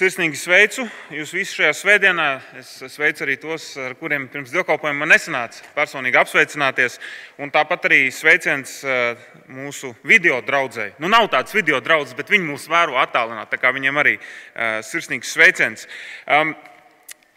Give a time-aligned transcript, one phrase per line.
[0.00, 2.26] Sirsnīgi sveicu jūs visus šajā svētdienā.
[2.56, 6.96] Es sveicu arī tos, ar kuriem pirms dievkalpojuma man nesanāca personīgi apsveicināties.
[7.36, 10.94] Un tāpat arī sveiciens eh, mūsu video draugai.
[11.04, 13.50] Nu, nav tāds video draugs, bet viņi mūs vēro attālināti.
[13.52, 15.84] Tā kā viņiem arī eh, sirsnīgs sveiciens.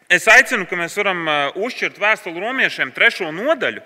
[0.07, 3.83] Es aicinu, ka mēs varam eh, uzšķirt vēstuli romiešiem trešo nodaļu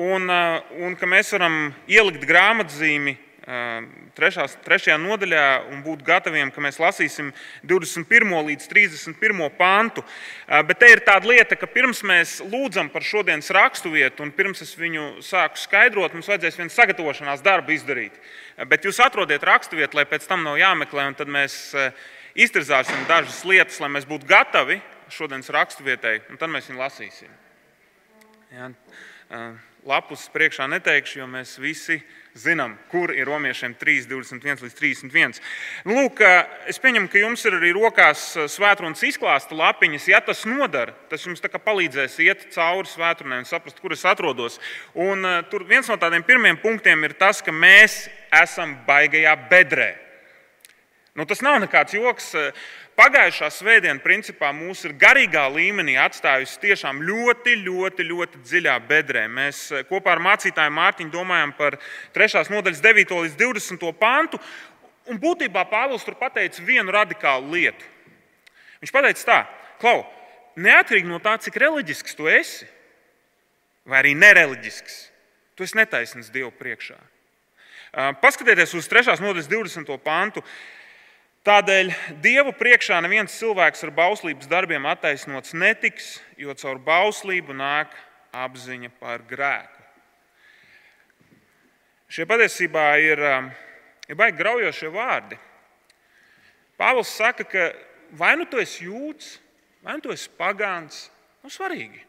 [0.00, 0.32] un,
[0.80, 7.30] un ka mēs varam ielikt grāmatzīmi trešās, trešajā nodaļā un būt gataviem, ka mēs lasīsim
[7.68, 8.32] 21.
[8.48, 9.42] līdz 31.
[9.58, 10.04] pantu.
[10.48, 14.72] Bet te ir tāda lieta, ka pirms mēs lūdzam par šodienas raksturvietu un pirms es
[14.78, 18.16] viņu sāku skaidrot, mums vajadzēs vienu sagatavošanās darbu izdarīt.
[18.70, 21.76] Bet jūs atrodiet raksturvietu, lai pēc tam nav jāmeklē, un tad mēs
[22.34, 24.80] iztirzāsim dažas lietas, lai mēs būtu gatavi
[25.12, 27.38] šodienas raksturvietai, un tad mēs viņu lasīsim.
[28.54, 28.72] Ja?
[29.84, 35.40] Lapus priekšā neteikšu, jo mēs visi esam zinām, kur ir romiešiem 3, 21 līdz 31.
[35.86, 36.20] Nu, lūk,
[36.70, 40.08] es pieņemu, ka jums ir arī rokās svētdienas izklāsta lapiņas.
[40.10, 44.58] Ja tas nodara, tas jums palīdzēs iet cauri svētdienai un saprast, kur es atrodos.
[44.94, 48.04] Un, tur viens no tādiem pirmiem punktiem ir tas, ka mēs
[48.42, 50.03] esam baigajā bedrē.
[51.14, 52.32] Nu, tas nav nekāds joks.
[52.98, 59.24] Pagājušā svētdiena, principā, mūs ir garīgā līmenī atstājusi tiešām ļoti, ļoti, ļoti dziļā bedrē.
[59.30, 61.78] Mēs eh, kopā ar mācītāju Mārtiņu domājam par
[62.14, 62.44] 3.
[62.50, 63.14] nodaļas 9.
[63.26, 63.86] līdz 20.
[63.98, 64.42] pantu.
[65.10, 67.86] Un būtībā Pāvils tur pateica vienu radikālu lietu.
[68.82, 69.40] Viņš teica, tā,
[69.82, 70.04] Klau,
[70.58, 72.66] neatkarīgi no tā, cik reliģisks tu esi,
[73.86, 75.02] vai arī nereliģisks,
[75.54, 76.96] tu esi netaisnīgs Dievu priekšā.
[78.22, 79.20] Paskatieties uz 3.
[79.22, 79.98] nodaļas 20.
[80.02, 80.42] pantu.
[81.44, 81.90] Tādēļ
[82.24, 87.92] Dievu priekšā neviens cilvēks ar bauslības darbiem attaisnots netiks, jo caur bauslību nāk
[88.32, 89.82] apziņa par grēku.
[92.08, 93.52] Šie patiesībā ir, um,
[94.08, 95.36] ir baigi graujošie vārdi.
[96.80, 97.68] Pāvils saka, ka
[98.16, 99.36] vai nu tu esi jūds,
[99.84, 101.10] vai nu tu esi pagāns,
[101.42, 102.00] nav nu svarīgi.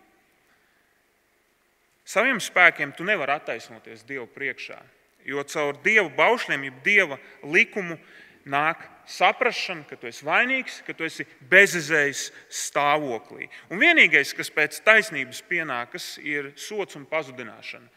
[2.07, 4.79] Saviem spēkiem tu nevari attaisnoties Dievu priekšā,
[5.27, 7.99] jo caur Dieva baušļiem, jeb Dieva likumu
[8.47, 13.49] nāk saprāšana, ka tu esi vainīgs, ka tu esi bezizējas stāvoklī.
[13.69, 17.89] Un vienīgais, kas pēc taisnības pienākas, ir sots un pazudināšana.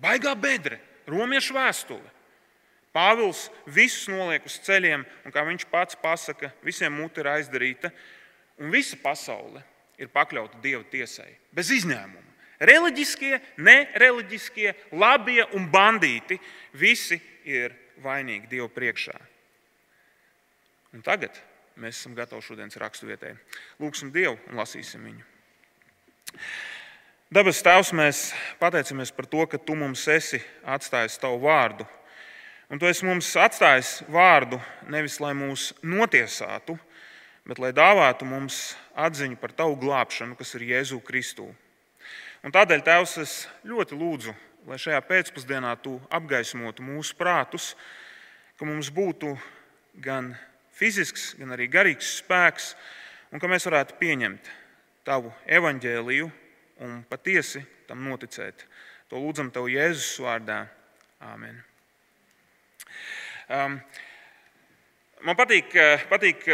[0.00, 2.14] Baigā bedre, romiešu vēstule.
[2.92, 7.92] Pāvils visus noliek uz ceļiem, un kā viņš pats pasaka, visiem muti ir aizdarīta,
[8.58, 9.62] un visa pasaule
[10.00, 12.24] ir pakļauta Dieva tiesai, bez izņēmuma.
[12.58, 16.40] Reliģiskie, nereliģiskie, labie un bandīti
[16.74, 19.14] visi ir vainīgi Dieva priekšā.
[20.96, 21.36] Un tagad
[21.76, 23.34] mēs esam gatavi šodienas raksturvietai.
[23.82, 25.26] Lūksim Dievu un lasīsim viņu.
[27.28, 28.22] Dabas Tēvs, mēs
[28.56, 31.84] pateicamies par to, ka Tu mums esi atstājis Tavu vārdu.
[32.72, 34.56] Un Tu esi mums atstājis vārdu
[34.88, 36.78] nevis lai mūs notiesātu,
[37.44, 41.50] bet lai dāvātu mums atziņu par Tavu glābšanu, kas ir Jēzu Kristū.
[42.40, 43.38] Un tādēļ, Tēvs, es
[43.68, 44.32] ļoti lūdzu,
[44.64, 47.74] lai šajā pēcpusdienā Tu apgaismotu mūsu prātus,
[48.56, 49.36] ka mums būtu
[50.00, 50.32] gan
[50.78, 52.72] fizisks, gan arī garīgs spēks,
[53.32, 54.50] un ka mēs varētu pieņemt
[55.08, 56.30] tavu evaņģēliju
[56.84, 58.64] un patiesi tam noticēt.
[59.08, 60.66] To lūdzam tev Jēzus vārdā.
[61.24, 61.56] Āmen.
[63.48, 63.80] Um,
[65.26, 65.72] Man patīk,
[66.06, 66.44] patīk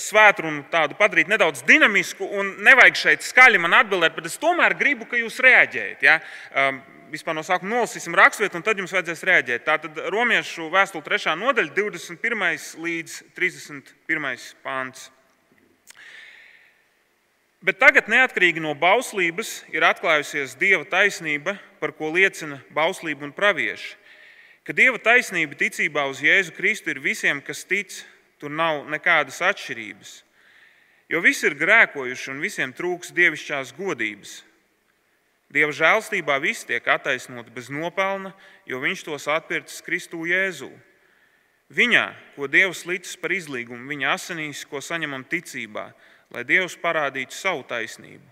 [0.00, 5.04] svētkrunu tādu padarīt nedaudz dinamisku, un nevajag šeit skaļi man atbildēt, bet es tomēr gribu,
[5.10, 6.04] ka jūs reaģējat.
[6.06, 6.20] Ja?
[6.56, 6.80] Um,
[7.12, 9.66] vispār no sākuma nolasīsim raksturvietu, un tad jums vajadzēs rēģēt.
[9.66, 11.36] Tātad Romiešu vēstule 3.
[11.42, 12.46] nodaļa, 21.
[12.86, 14.48] līdz 31.
[14.64, 15.10] pāns.
[17.66, 23.96] Bet tagad, neatkarīgi no bauslības, ir atklājusies Dieva taisnība, par ko liecina bauslība un pravieši.
[24.66, 28.00] Ka Dieva taisnība ticībā uz Jēzu Kristu ir visiem, kas tic,
[28.42, 30.16] tur nav nekādas atšķirības.
[31.06, 34.40] Jo visi ir grēkojuši un visiem trūks dievišķās godības.
[35.54, 38.34] Dieva žēlstībā viss tiek attaisnot bez nopelna,
[38.66, 40.72] jo viņš tos atpircis Kristū Jēzū.
[41.70, 45.92] Viņā, ko Dievs licis par izlīgumu, viņa asinīs, ko saņemam ticībā,
[46.34, 48.26] lai Dievs parādītu savu taisnību.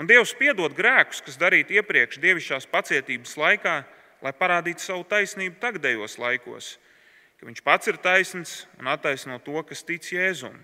[0.00, 3.82] Un Dievs piedod grēkus, kas darīti iepriekš dievišķās pacietības laikā,
[4.22, 6.76] lai parādītu savu taisnību tagadējos laikos,
[7.38, 10.54] ka Viņš pats ir taisns un attaisno to, kas tic Jēzum.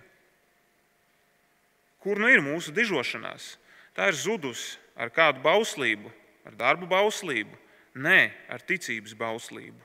[1.99, 3.56] Kur nu ir mūsu dižošanās?
[3.99, 6.12] Tā ir zudusi ar kādu bauslību,
[6.46, 7.50] ar darbu bauslību,
[7.99, 9.82] nē, ar ticības bauslību.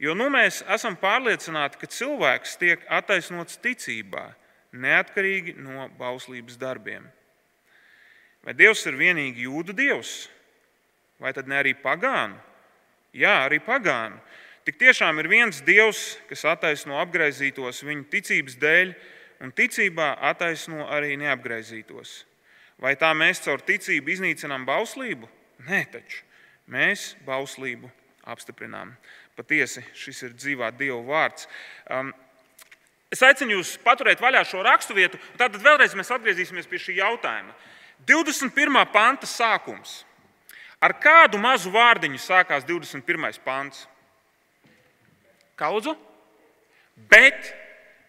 [0.00, 4.30] Jo nu mēs esam pārliecināti, ka cilvēks tiek attaisnots ticībā,
[4.72, 7.04] neatkarīgi no bauslības darbiem.
[8.46, 10.30] Vai Dievs ir vienīgi jūdu dievs,
[11.20, 12.38] vai tad ne arī pagānu?
[13.16, 14.18] Jā, arī pagānu.
[14.68, 18.90] Tik tiešām ir viens dievs, kas attaisno apgaizītos viņa ticības dēļ
[19.46, 22.24] un ticībā attaisno arī neapgaizītos.
[22.78, 25.28] Vai tā mēs caur ticību iznīcinām bauslību?
[25.66, 26.20] Nē, taču
[26.68, 27.88] mēs bauslību
[28.28, 28.92] apstiprinām.
[29.38, 31.48] Patiesi šis ir dzīvā Dieva vārds.
[31.88, 32.12] Um,
[33.10, 37.56] es aicinu jūs paturēt vaļā šo raksturvietu, un tad vēlreiz mēs atgriezīsimies pie šī jautājuma.
[38.06, 38.84] 21.
[38.92, 40.02] panta sākums.
[40.78, 43.40] Ar kādu mazu vārdiņu sākās 21.
[43.44, 43.86] pants?
[45.58, 45.96] Kā lūdzu?
[47.10, 47.50] Bet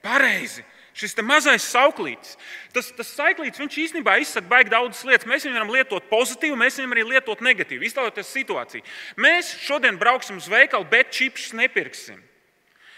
[0.05, 0.65] pareizi.
[0.99, 2.33] Šis mazais sauklītis,
[2.75, 5.27] tas, tas saiklītis, viņš īstenībā izsaka baigi daudzas lietas.
[5.29, 8.83] Mēs viņu varam lietot pozitīvi, mēs viņu arī lietot negatīvi, iztēloties situāciju.
[9.23, 12.19] Mēs šodien brauksim uz veikalu, bet čipsus nepirksim.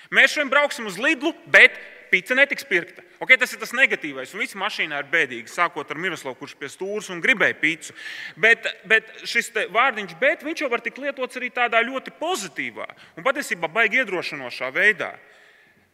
[0.09, 1.77] Mēs šodien brauksim uz Lidlu, bet
[2.11, 3.03] pizza netiks pirkta.
[3.23, 5.51] Okay, tas ir tas negatīvais, un viss mašīnā ir bēdīgi.
[5.51, 7.95] Sākot ar Miroslavu, kurš pie stūres un gribēja pīci.
[8.39, 13.25] Bet, bet šis vārdiņš, bet viņš jau var tikt lietots arī tādā ļoti pozitīvā un
[13.27, 15.13] patiesībā baigi iedrošinošā veidā.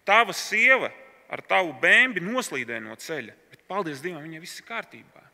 [0.08, 0.90] Tava sieva
[1.30, 5.26] ar tavu bēnbi noslīdēja no ceļa, bet paldies Dievam, viņai viss ir kārtībā.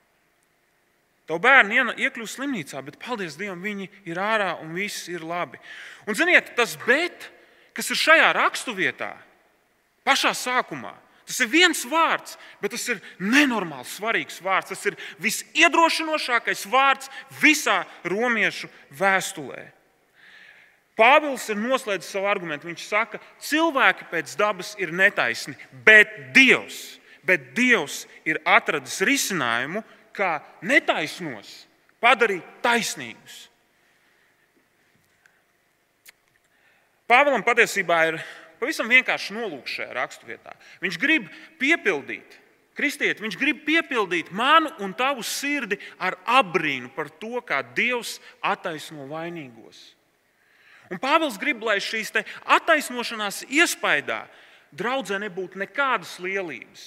[1.30, 5.62] Tavu bērnu iekļūst slimnīcā, bet paldies Dievam, viņi ir ārā un viss ir labi.
[6.10, 7.30] Un ziniet, tas bet,
[7.78, 9.14] kas ir šajā raksturvietā,
[10.08, 10.94] pašā sākumā,
[11.28, 14.74] tas ir viens vārds, bet tas ir nenormāli svarīgs vārds.
[14.74, 17.12] Tas ir visiedrošinošākais vārds
[17.42, 18.70] visā romiešu
[19.00, 19.70] vēstulē.
[21.00, 22.70] Pāvils ir noslēdzis savu argumentu.
[22.70, 25.56] Viņš saka, ka cilvēki pēc dabas ir netaisni,
[25.86, 29.82] bet Dievs, bet Dievs ir atradis risinājumu,
[30.14, 31.64] kā netaisnos
[32.04, 33.48] padarīt taisnīgus.
[37.10, 38.20] Pāvēlam patiesībā ir
[38.64, 40.56] pavisam vienkārši nolūks šajā raksturvietā.
[40.84, 41.28] Viņš grib
[41.60, 42.38] piepildīt,
[42.78, 49.10] kristieti, viņš grib piepildīt manu un tavu sirdi ar abrīnu par to, kā Dievs attaisno
[49.12, 49.92] vainīgos.
[50.92, 54.24] Un Pāvils grib, lai šīs attaisnošanās iespējā
[54.74, 56.84] draudzē nebūtu nekādas lielības.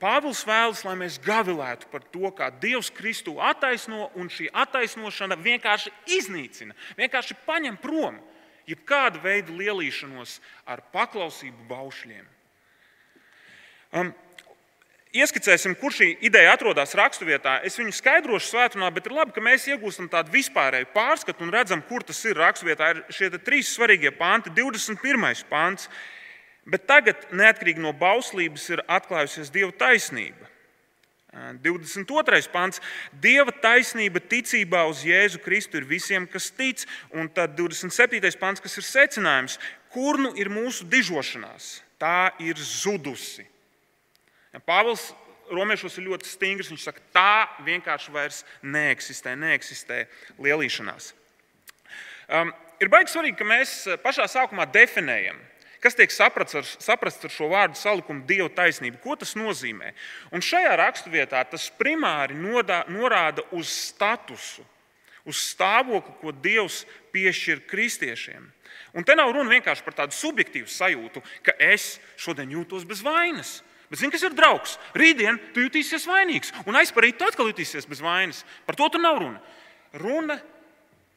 [0.00, 5.92] Pāvils vēlas, lai mēs gavilētu par to, kā Dievs Kristu attaisno, un šī attaisnošana vienkārši
[6.16, 8.16] iznīcina, vienkārši paņem prom
[8.70, 12.26] jebkādu veidu lielīšanos ar paklausību baušļiem.
[13.90, 14.12] Um,
[15.10, 17.56] Ieskicēsim, kur šī ideja atrodas raksturvietā.
[17.66, 21.82] Es viņu skaidrošu svētdienā, bet ir labi, ka mēs iegūstam tādu vispārēju pārskatu un redzam,
[21.88, 22.92] kur tas ir raksturvietā.
[22.94, 25.42] Ir šie trīs svarīgie panti, 21.
[25.50, 25.88] pants.
[26.62, 30.49] Bet tagad, neatkarīgi no bauslības, ir atklājusies Dieva taisnība.
[31.32, 32.48] 22.
[32.50, 32.80] pants.
[33.22, 36.82] Dieva taisnība ticībā uz Jēzu Kristu ir visiem, kas tic.
[37.14, 38.18] Un tad 27.
[38.40, 39.58] pants, kas ir secinājums,
[39.94, 41.80] kur nu ir mūsu dižošanās.
[42.00, 43.46] Tā ir zudusi.
[44.66, 45.12] Pāvils
[45.50, 46.70] romiešos ir ļoti stingrs.
[46.72, 50.04] Viņš saka, tā vienkārši vairs neeksistē, neeksistē
[50.42, 51.12] lielīšanās.
[52.30, 55.38] Um, ir baigi svarīgi, ka mēs pašā sākumā definējam,
[55.82, 59.00] kas tiek saprasts ar, saprasts ar šo vārdu salikumu Dieva taisnību.
[59.02, 59.94] Ko tas nozīmē?
[60.34, 64.64] Un šajā raksturvietā tas primāri nodā, norāda uz statusu,
[65.28, 66.84] uz stāvokli, ko Dievs
[67.14, 68.46] piešķir kristiešiem.
[68.94, 73.60] Un te nav runa vienkārši par tādu subjektīvu sajūtu, ka es šodien jūtos bez vainas.
[73.90, 74.76] Bet zini, kas ir draugs?
[74.94, 78.44] Rītdien tu jutīsies vainīgs, un aizparīt tu atkal jutīsies bez vainas.
[78.66, 79.40] Par to tur nav runa.
[79.98, 80.38] Runa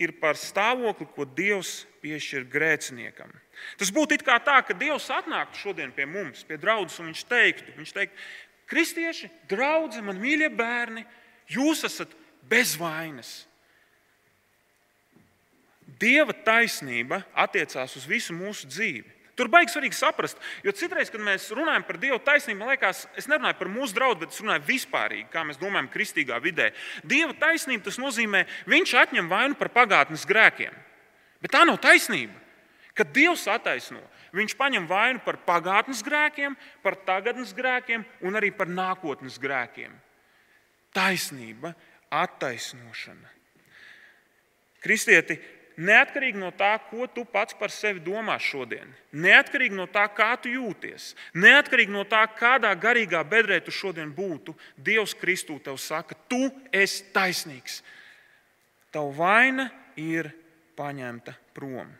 [0.01, 3.31] ir par stāvokli, ko Dievs piešķir grēciniekam.
[3.79, 7.95] Tas būtu tā, ka Dievs atnāktu šodien pie mums, pie draudzes, un viņš teiktu, viņš
[7.95, 8.27] teiktu
[8.69, 11.05] kristieši, draugi, man mīļie bērni,
[11.51, 12.11] jūs esat
[12.49, 13.43] bez vainas.
[15.99, 19.11] Dieva taisnība attiecās uz visu mūsu dzīvi.
[19.33, 23.25] Tur baigs svarīgi saprast, jo citreiz, kad mēs runājam par Dieva taisnību, man liekas, es
[23.29, 26.69] nerunāju par mūsu draugu, bet es runāju vispārīgi, kā mēs domājam, kristīgā vidē.
[27.01, 30.75] Dieva taisnība tas nozīmē, viņš atņem vainu par pagātnes grēkiem.
[31.43, 32.39] Bet tā nav taisnība.
[32.93, 34.01] Kad Dievs attaisno,
[34.37, 36.53] viņš paņem vainu par pagātnes grēkiem,
[36.85, 39.95] par tagadnes grēkiem un arī par nākotnes grēkiem.
[40.93, 41.73] Taisnība,
[42.13, 43.31] attaisnošana.
[44.83, 45.39] Kristieti,
[45.81, 50.51] neatkarīgi no tā, ko tu pats par sevi domā šodien, neatkarīgi no tā, kā tu
[50.53, 56.51] jūties, neatkarīgi no tā, kādā garīgā bedrē tu šodien būtu, Dievs Kristū tev saka, tu
[56.69, 57.81] esi taisnīgs.
[58.93, 60.29] Tava vaina ir
[60.77, 61.91] paņemta prom.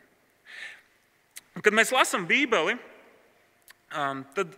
[1.62, 2.74] Kad mēs lasām Bībeli,
[3.94, 4.56] um, tad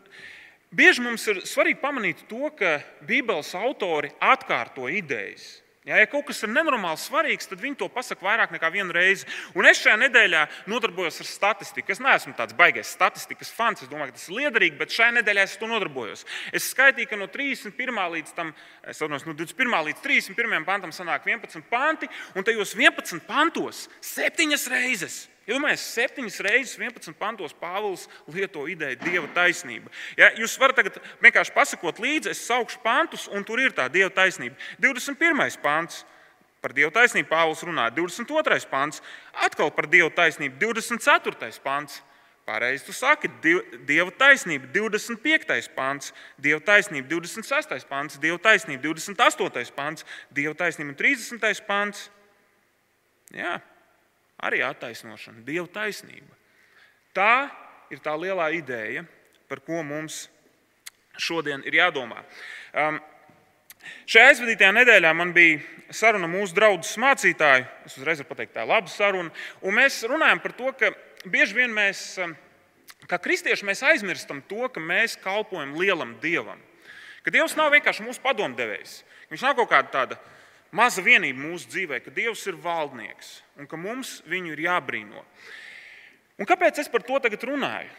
[0.72, 5.58] bieži mums ir svarīgi pamanīt to, ka Bībeles autori atkārto idejas.
[5.86, 9.22] Ja, ja kaut kas ir nenormāli svarīgs, tad viņi to pasaka vairāk nekā vienu reizi.
[9.54, 11.94] Un es šajā nedēļā nodarbojos ar statistiku.
[11.94, 13.84] Es neesmu tāds baigais statistikas fans.
[13.84, 16.26] Es domāju, ka tas ir liederīgi, bet šajā nedēļā es to nodarbojos.
[16.50, 18.02] Es skaitīju, ka no 31.
[18.16, 18.50] līdz, tam,
[18.82, 19.78] atceros, no 21.
[19.92, 20.66] līdz 31.
[20.66, 27.14] pantam sanāk 11 panti, un tajos 11 pantos septiņas reizes Iedomājieties, ja septiņas reizes 11
[27.20, 29.92] pantos Pāvils lieto ideju Dieva taisnība.
[30.18, 34.10] Ja, jūs varat tagad vienkārši pasakot līdzi, es saukšu pantus, un tur ir tā Dieva
[34.10, 34.58] taisnība.
[34.82, 35.60] 21.
[35.62, 36.02] pants
[36.58, 38.66] par Dieva taisnību Pāvils runā, 22.
[38.72, 38.98] pants
[39.46, 41.62] atkal par Dieva taisnību, 24.
[41.62, 42.02] pants.
[42.46, 43.26] Pareizi tu saki,
[43.86, 45.70] Dieva taisnība, 25.
[45.74, 47.86] pants, Dieva taisnība, 26.
[47.90, 49.74] pants, Dieva taisnība, 28.
[49.74, 51.66] pants, Dieva taisnība, 30.
[51.66, 52.04] pants.
[53.34, 53.58] Jā,
[54.42, 56.34] arī attaisnošana, Dieva taisnība.
[57.16, 57.48] Tā
[57.92, 59.04] ir tā lielā ideja,
[59.48, 60.26] par ko mums
[61.20, 62.22] šodien ir jādomā.
[62.76, 62.98] Um,
[64.08, 65.60] šajā aizvadītajā nedēļā man bija
[65.94, 67.66] saruna mūsu draugu mācītāju.
[67.88, 69.32] Es uzreiz varu pateikt, tā ir laba saruna.
[69.62, 70.92] Un mēs runājam par to, ka
[71.24, 72.36] bieži vien mēs, um,
[73.08, 76.60] kā kristieši, mēs aizmirstam to, ka mēs kalpojam lielam dievam.
[77.24, 79.00] Ka Dievs nav vienkārši mūsu padomdevējs.
[79.32, 80.18] Viņš nav kaut kāda tāda
[80.74, 85.22] maza vienība mūsu dzīvē, ka Dievs ir valdnieks un ka mums viņu ir jābrīno.
[86.36, 87.92] Un kāpēc es par to tagad runāju?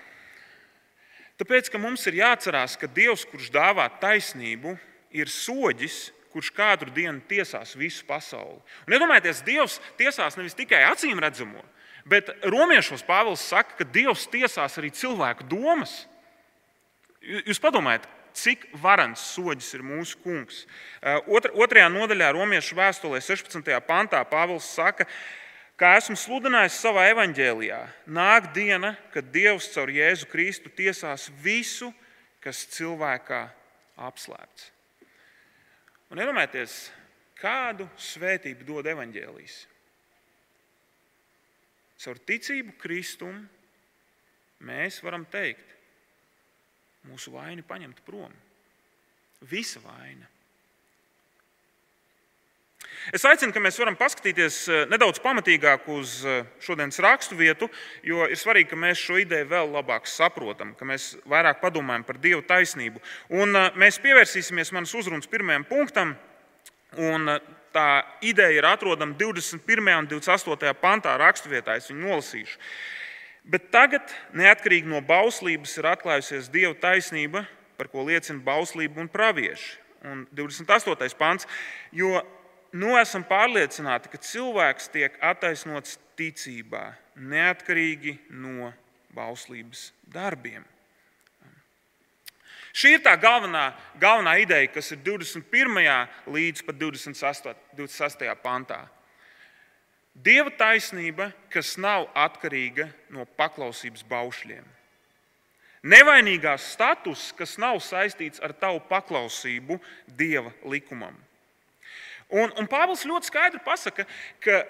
[1.38, 4.74] Tāpēc, ka mums ir jāatcerās, ka Dievs, kurš dāvā taisnību,
[5.14, 8.58] ir soģis, kurš katru dienu tiesās visu pasauli.
[8.88, 11.62] Un iedomājieties, Dievs tiesās nevis tikai acīm redzamo,
[12.10, 16.08] bet romiešos Pāvils saka, ka Dievs tiesās arī cilvēku domas.
[17.22, 18.06] Jūs padomājiet,
[18.38, 20.64] cik varants soģis ir mūsu kungs.
[21.26, 23.74] Otr, otrajā nodaļā, Romiešu vēstulē, 16.
[23.88, 25.08] pantā, Pāvils saka,
[25.80, 31.92] kā esmu sludinājis savā evaņģēlijā, nāk diena, kad Dievs caur Jēzu Kristu tiesās visu,
[32.44, 33.44] kas cilvēkā
[34.08, 34.72] apslēpts.
[36.14, 36.78] Un iedomājieties,
[37.38, 39.58] kādu svētību dod evaņģēlijs.
[41.98, 43.42] Caur ticību Kristum
[44.64, 45.77] mēs varam teikt,
[47.10, 48.34] mūsu vaina paņemta prom.
[49.48, 50.28] Visa vaina.
[53.16, 57.70] Es aicinu, ka mēs varam paskatīties eh, nedaudz pamatīgāk uz eh, šodienas raksturvietu,
[58.04, 62.20] jo ir svarīgi, ka mēs šo ideju vēl labāk saprotam, ka mēs vairāk padomājam par
[62.20, 63.00] Dieva taisnību.
[63.40, 66.18] Un eh, mēs pievērsīsimies manas uzrunas pirmajam punktam,
[67.00, 67.38] un
[67.76, 67.88] tā
[68.26, 69.92] ideja ir atrodama 21.
[70.02, 70.76] un 28.
[70.82, 71.78] pantā raksturvietā.
[71.80, 72.60] Es viņu nolasīšu.
[73.48, 77.46] Bet tagad, neatkarīgi no bauslības, ir atklājusies Dieva taisnība,
[77.80, 79.78] par ko liecina bauslība un pravieši.
[80.08, 81.16] Un 28.
[81.18, 81.48] pants.
[81.96, 82.20] Jo
[82.76, 88.74] nu esam pārliecināti, ka cilvēks tiek attaisnots ticībā, neatkarīgi no
[89.16, 90.66] bauslības darbiem.
[92.78, 95.88] Šī ir tā galvenā, galvenā ideja, kas ir 21.
[96.30, 97.56] līdz 26.
[97.74, 98.28] 26.
[98.44, 98.84] pantā.
[100.18, 104.66] Dieva taisnība, kas nav atkarīga no paklausības baušļiem.
[105.88, 109.78] Nevainīgās status, kas nav saistīts ar tavu paklausību
[110.18, 111.14] Dieva likumam.
[112.34, 114.08] Un, un Pāvils ļoti skaidri pasaka,
[114.44, 114.64] ka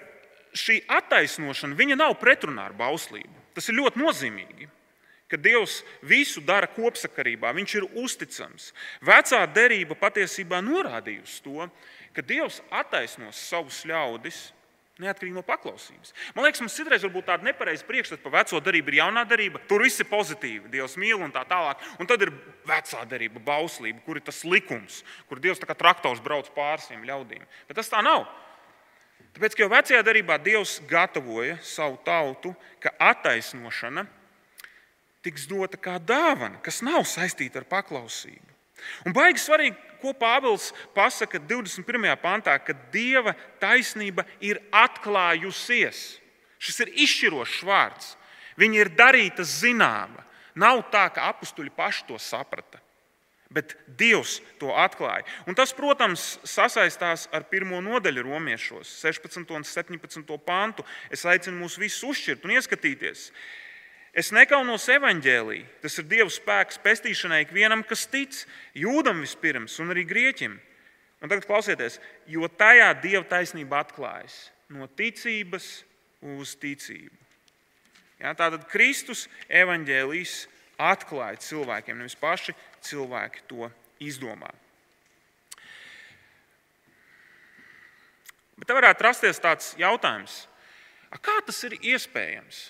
[0.54, 3.34] šī attaisnošana nav pretrunā ar bauslību.
[3.56, 4.68] Tas ir ļoti nozīmīgi
[5.28, 8.72] ka Dievs visu dara kopsakarībā, Viņš ir uzticams.
[9.04, 11.68] Vecā derība patiesībā norādījusi to,
[12.16, 14.48] ka Dievs attaisnos savus ļaudis
[14.98, 16.10] Neatkarīgi no paklausības.
[16.34, 19.60] Man liekas, mums citreiz būt tāda nepareiza priekšstata par veco darību, ir jaunā darība.
[19.70, 21.84] Tur viss ir pozitīvi, Dievs mīl un tā tālāk.
[22.02, 22.32] Un tad ir
[22.66, 27.46] vecā darība, bauslība, kur ir tas likums, kur Dievs kā traktors brauc pāri šiem ļaudīm.
[27.70, 28.26] Bet tas tā nav.
[29.38, 34.02] Tāpēc, ka jau vecajā darbā Dievs gatavoja savu tautu, ka attaisnošana
[35.22, 38.56] tiks dota kā dāvana, kas nav saistīta ar paklausību.
[39.06, 42.14] Un baigi svarīgi, ko Pāvils pasaka 21.
[42.22, 46.18] pantā, ka Dieva taisnība ir atklājusies.
[46.58, 48.14] Šis ir izšķirošs vārds.
[48.58, 50.24] Viņa ir darīta zināma.
[50.58, 52.80] Nav tā, ka apstuļi paši to saprata,
[53.54, 55.22] bet Dievs to atklāja.
[55.46, 60.86] Un tas, protams, sasaistās ar pirmo nodaļu romiešos, 16 un 17 pantu.
[61.14, 63.28] Es aicinu mūs visus uzšķirt un ieskatīties.
[64.16, 65.60] Es nekaunos evaņģēlī.
[65.82, 68.44] Tas ir Dieva spēks pestīšanai ikvienam, kas tic,
[68.76, 70.56] jūdam vispirms un arī grieķim.
[71.18, 71.98] Un tagad klausieties,
[72.30, 75.82] jo tajā Dieva taisnība atklājas no ticības
[76.36, 77.14] uz ticību.
[78.18, 80.46] Ja, tātad Kristus evaņģēlīs
[80.78, 82.54] atklāja cilvēkiem, nevis paši
[82.86, 83.68] cilvēki to
[84.02, 84.50] izdomā.
[88.58, 90.40] Bet te varētu rasties tāds jautājums,
[91.22, 92.64] kā tas ir iespējams?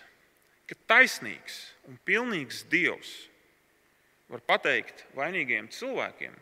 [0.69, 3.13] Ka taisnīgs un pilnīgs Dievs
[4.29, 6.35] var pateikt vainīgiem cilvēkiem,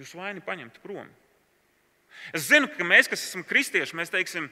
[0.00, 1.08] jūs vaini paņemt prom.
[2.34, 4.48] Es zinu, ka mēs, kas esam kristieši, mēs teiksim,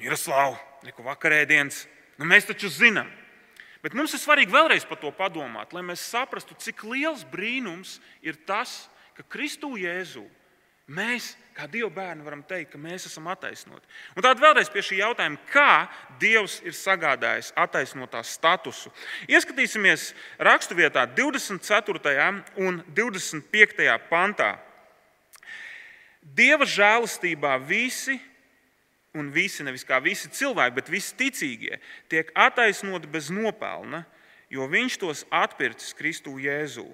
[0.00, 0.56] Miroslav,
[0.86, 1.82] neko vakarēdienas,
[2.20, 3.10] nu mēs taču zinām.
[3.82, 8.38] Bet mums ir svarīgi vēlreiz par to padomāt, lai mēs saprastu, cik liels brīnums ir
[8.46, 10.22] tas, ka Kristu Jēzu
[10.90, 13.86] Mēs, kā Dieva bērni, varam teikt, ka mēs esam attaisnoti.
[14.16, 15.86] Un tātad vēlreiz pie šī jautājuma, kā
[16.20, 18.90] Dievs ir sagādājis attaisnotā statusu.
[19.30, 20.10] Ieskatīsimies
[20.42, 22.26] raksturvietā 24.
[22.58, 23.86] un 25.
[24.10, 24.56] pantā.
[26.22, 28.18] Dieva žēlastībā visi,
[29.14, 31.78] un visi, nevis kā visi cilvēki, bet visi ticīgie,
[32.10, 34.02] tiek attaisnoti bez nopelna,
[34.52, 36.84] jo Viņš tos atpircis Kristu Jēzū.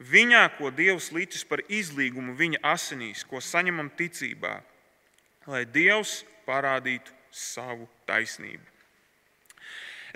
[0.00, 4.54] Viņā, ko Dievs licis par izlīgumu viņa asinīs, ko saņemam ticībā,
[5.50, 8.64] lai Dievs parādītu savu taisnību.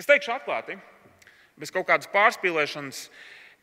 [0.01, 0.75] Es teikšu atklāti,
[1.59, 3.05] bez kaut kādas pārspīlēšanas,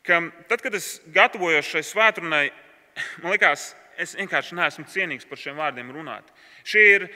[0.07, 2.47] ka tad, kad es gatavojos šai svētdienai,
[3.21, 6.31] man liekas, es vienkārši neesmu cienīgs par šiem vārdiem runāt.
[6.63, 7.07] Šie ir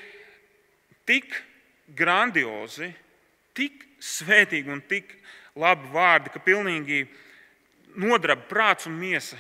[1.07, 1.31] tik
[1.97, 2.91] grandiozi,
[3.57, 5.15] tik svētīgi un tik
[5.57, 7.05] labi vārdi, ka pilnīgi
[7.97, 9.37] nodraba prāts un miesa,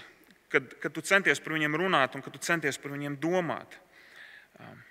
[0.51, 3.77] kad, kad tu centies par viņiem runāt un kad tu centies par viņiem domāt.
[4.57, 4.83] Um,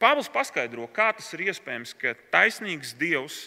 [0.00, 3.46] Pāvils paskaidro, kā tas ir iespējams, ka taisnīgs Dievs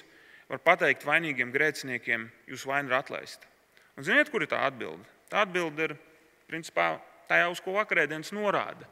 [0.49, 3.45] var pateikt vainīgiem grēciniekiem, jūs vaina ir atlaista.
[3.97, 5.05] Un ziniet, kur ir tā atbilde?
[5.29, 5.93] Tā atbilde ir
[6.49, 6.95] principā
[7.29, 8.87] tajā, uz ko vakarēdienas norāda.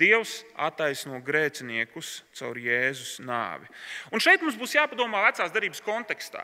[0.00, 3.70] Dievs attaisno grēciniekus caur Jēzus nāvi.
[4.10, 6.42] Un šeit mums būs jāpadomā vecās darbības kontekstā.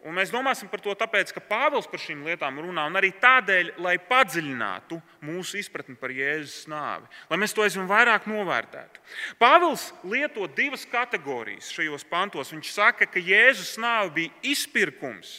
[0.00, 3.74] Un mēs domāsim par to, tāpēc, ka Pāvils par šīm lietām runā, un arī tādēļ,
[3.84, 4.96] lai padziļinātu
[5.28, 9.02] mūsu izpratni par Jēzus nāvi, lai mēs to aizvien vairāk novērtētu.
[9.40, 12.52] Pāvils lieto divas kategorijas šajos pantos.
[12.54, 15.34] Viņš saka, ka Jēzus nāve bija izpirkums.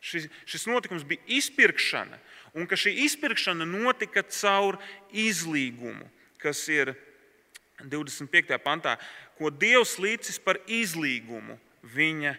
[0.00, 2.16] Šis, šis notikums bija izpirkšana,
[2.56, 4.80] un ka šī izpirkšana notika caur
[5.12, 6.08] izlīgumu,
[6.40, 6.94] kas ir
[7.84, 8.56] 25.
[8.64, 8.96] pantā,
[9.36, 12.34] ko Dievs līdzis par izlīgumu viņa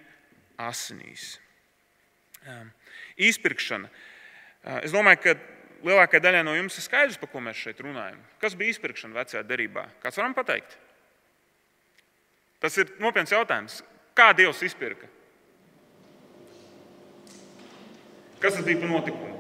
[0.58, 1.38] asinīs.
[3.22, 3.90] Izpirkšana.
[4.82, 5.36] Es domāju, ka
[5.86, 8.20] lielākajai daļai no jums ir skaidrs, par ko mēs šeit runājam.
[8.42, 9.88] Kas bija izpirkšana vecajā derībā?
[10.04, 10.78] Kāds varam pateikt?
[12.62, 13.82] Tas ir nopietns jautājums.
[14.18, 15.10] Kā Dievs izpirka?
[18.42, 19.38] Kas tas bija par notikumu?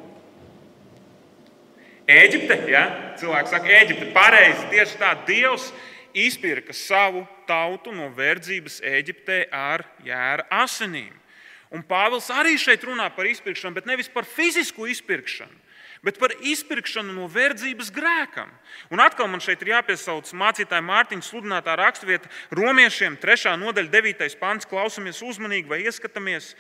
[2.12, 2.84] Eģipte, ja?
[3.22, 5.70] cilvēks saka, Eģipte, pareizi, tieši tā, Dievs
[6.18, 11.21] izpirka savu tautu no verdzības Eģiptē ar jēra asinīm.
[11.72, 15.54] Un Pāvils arī šeit runā par izpirkšanu, bet nevis par fizisku izpirkšanu,
[16.04, 18.50] bet par izpirkšanu no verdzības grēkam.
[18.92, 23.54] Un atkal man šeit ir jāpiesauc mācītāja Mārtiņa sludinātā raksturvieta romiešiem, 3.
[23.62, 24.26] nodaļa, 9.
[24.42, 24.68] pants.
[24.68, 26.52] Klausamies uzmanīgi vai ieskatāmies,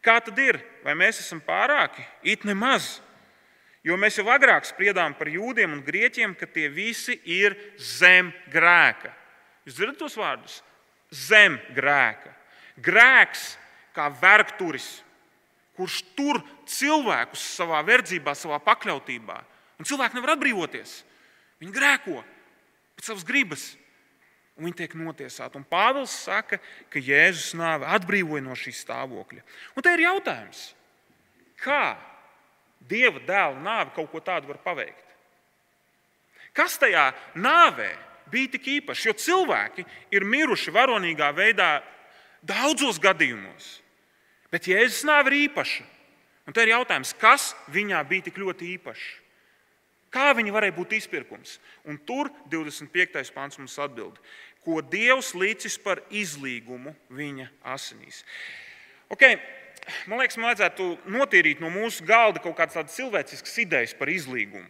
[0.00, 2.06] kā tad ir, vai mēs esam pārāki?
[2.24, 3.02] It nemaz.
[3.86, 9.12] Jo mēs jau agrāk spriedām par jūdiem un grieķiem, ka tie visi ir zem grēka.
[9.68, 10.62] Jūs dzirdat tos vārdus?
[11.12, 12.32] Zem grēka.
[12.82, 13.52] Grēks
[13.96, 15.00] kā vergturis,
[15.76, 19.40] kurš tur cilvēkus savā verdzībā, savā pakļautībā.
[19.76, 21.00] Un cilvēki nevar atbrīvoties.
[21.60, 22.22] Viņi grēko
[22.96, 23.66] pēc savas gribas,
[24.56, 25.60] un viņi tiek notiesāti.
[25.60, 26.58] Un Pāvils saka,
[26.92, 29.44] ka Jēzus nāve atbrīvoja no šī stāvokļa.
[29.76, 30.70] Un te ir jautājums,
[31.60, 31.96] kā
[32.86, 35.02] Dieva dēla nāve kaut ko tādu var paveikt?
[36.56, 37.88] Kas tajā nāvē
[38.30, 39.08] bija tik īpašs?
[39.08, 41.80] Jo cilvēki ir miruši varonīgā veidā
[42.46, 43.80] daudzos gadījumos.
[44.52, 45.84] Bet Jēzus nāve ir īpaša.
[46.46, 49.06] Un te ir jautājums, kas viņā bija tik ļoti īpašs?
[50.14, 51.56] Kā viņa varēja būt izpirkums?
[51.84, 53.32] Un tur 25.
[53.34, 54.20] pāns mums atbild,
[54.64, 58.22] ko Dievs līdzis par izlīgumu viņa asinīs.
[59.12, 59.38] Okay.
[60.10, 64.66] Man liekas, man vajadzētu notīrīt no mūsu galda kaut kādas cilvēciskas idejas par izlīgumu.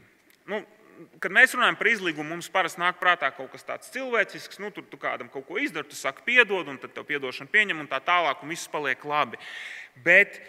[0.50, 0.58] Nu,
[1.22, 4.60] kad mēs runājam par izlīgumu, mums parasti nāk prātā kaut kas tāds cilvēcisks.
[4.62, 7.80] Nu, tur tu kādam kaut ko izdari, tu saki, piedod, un tad tev piedošana pieņem,
[7.82, 9.40] un tā tālāk, un viss paliek labi.
[10.04, 10.40] Bet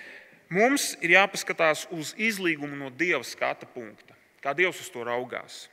[0.54, 5.66] mums ir jāpaskatās uz izlīgumu no Dieva skata punkta, kā Dievs uz to raugās.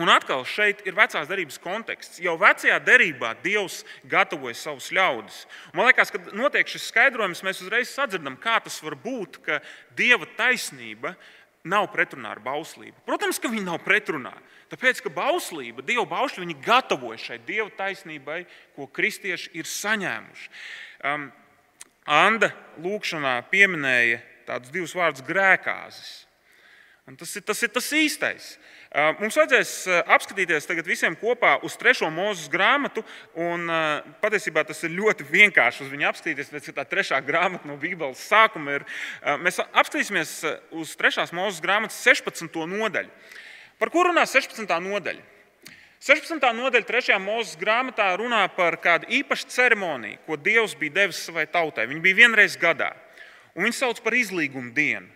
[0.00, 2.16] Un atkal šeit ir vecās derības konteksts.
[2.24, 5.42] Jau vecajā derībā Dievs gatavoja savus ļaudis.
[5.76, 9.60] Man liekas, kad notiek šis skaidrojums, mēs uzreiz sadzirdam, kā tas var būt, ka
[9.98, 11.12] Dieva taisnība
[11.68, 13.04] nav pretrunā ar bauslību.
[13.06, 14.34] Protams, ka viņi nav pretrunā.
[14.72, 18.42] Tāpēc, ka bauslība, Dieva baušļi, viņi gatavoja šai Dieva taisnībai,
[18.76, 20.50] ko kristieši ir saņēmuši.
[21.06, 21.30] Um,
[22.02, 22.50] Anda
[22.82, 26.12] lūkšanā pieminēja tādus divus vārdus grēkāzes.
[27.06, 28.54] Un tas ir tas, ir tas īstais.
[28.56, 28.81] Uh,
[29.20, 29.72] mums vajadzēs
[30.12, 33.04] apskatīties visiem kopā uz trešo mūzes grāmatu.
[33.34, 33.64] Un,
[34.20, 36.52] patiesībā tas ir ļoti vienkārši uz viņu apskatīties.
[36.52, 38.80] Ir tā trešā grāmata no Bībeles sākuma.
[38.80, 38.86] Ir,
[39.40, 40.34] mēs apskatīsimies
[40.76, 42.52] uz trešās mūzes grāmatas 16.
[42.68, 43.08] nodaļu.
[43.80, 44.68] Par ko runā 16.
[44.68, 45.24] nodaļa?
[46.02, 46.42] 16.
[46.58, 47.16] nodaļa 3.
[47.22, 51.86] mūzes grāmatā runā par kādu īpašu ceremoniju, ko Dievs bija devis savai tautai.
[51.86, 52.88] Viņa bija vienreiz gadā,
[53.54, 55.06] un viņu sauc par izlīguma dienu.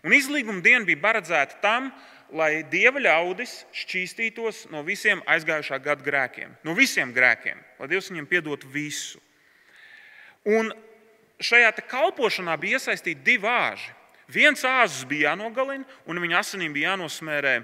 [0.00, 1.90] Un izlīguma diena bija paredzēta tam,
[2.36, 8.28] lai dieva ļaudis šķīstītos no visiem aizgājušā gada grēkiem, no visiem grēkiem, lai Dievs viņiem
[8.30, 9.20] piedotu visu.
[10.48, 10.72] Un
[11.42, 13.92] šajā kalpošanā bija iesaistīti divi āži.
[14.30, 17.56] Viens āzis bija jānogalina, un viņa asinīm bija jānosmērē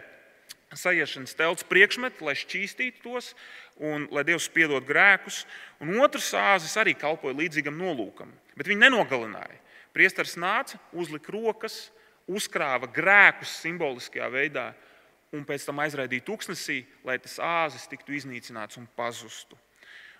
[0.74, 3.32] sajiešanas telts priekšmeti, lai šķīstītu tos
[3.78, 5.44] un lai Dievs piedod grēkus.
[5.80, 9.60] Un otrs āzis arī kalpoja līdzīgam nolūkam, bet viņi nenogalināja.
[9.96, 11.86] Priesteris nāca, uzlika rokas,
[12.26, 14.70] uzkrāja grēkus simboliskajā veidā
[15.34, 19.58] un pēc tam aizraidīja tūkstnesī, lai tas āzis tiktu iznīcināts un pazustu.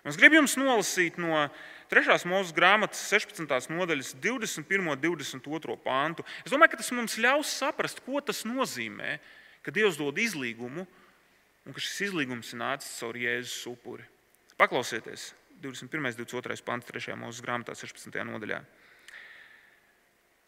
[0.07, 1.49] Un es gribu jums nolasīt no
[1.91, 2.21] 3.
[2.31, 3.73] mūža grāmatas 16.
[3.75, 4.87] nodaļas 21.
[4.93, 5.75] un 22.
[5.83, 6.23] pāntu.
[6.45, 9.17] Es domāju, ka tas mums ļaus saprast, ko tas nozīmē,
[9.67, 14.07] ka Dievs dod izlīgumu un ka šis izlīgums ir nācis caur Jēzus upuri.
[14.55, 15.99] Paklausieties, 21.
[15.99, 16.63] un 22.
[16.63, 17.19] pāns 3.
[17.19, 18.23] mūža grāmatā 16.
[18.31, 18.63] nodaļā.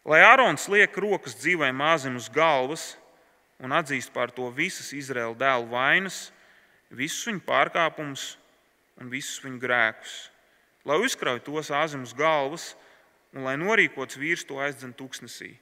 [0.09, 2.95] Lai Ārons liek rokas dzīvai māzim uz galvas
[3.61, 6.31] un atzīst par to visas Izraēla dēlu vainas,
[6.89, 8.39] visus viņu pārkāpumus
[8.97, 10.15] un visus viņu grēkus.
[10.89, 12.71] Lai uzkrauj tos āzim uz galvas
[13.37, 15.53] un lai norīkots vīrs to aizdzen tūkstnesī.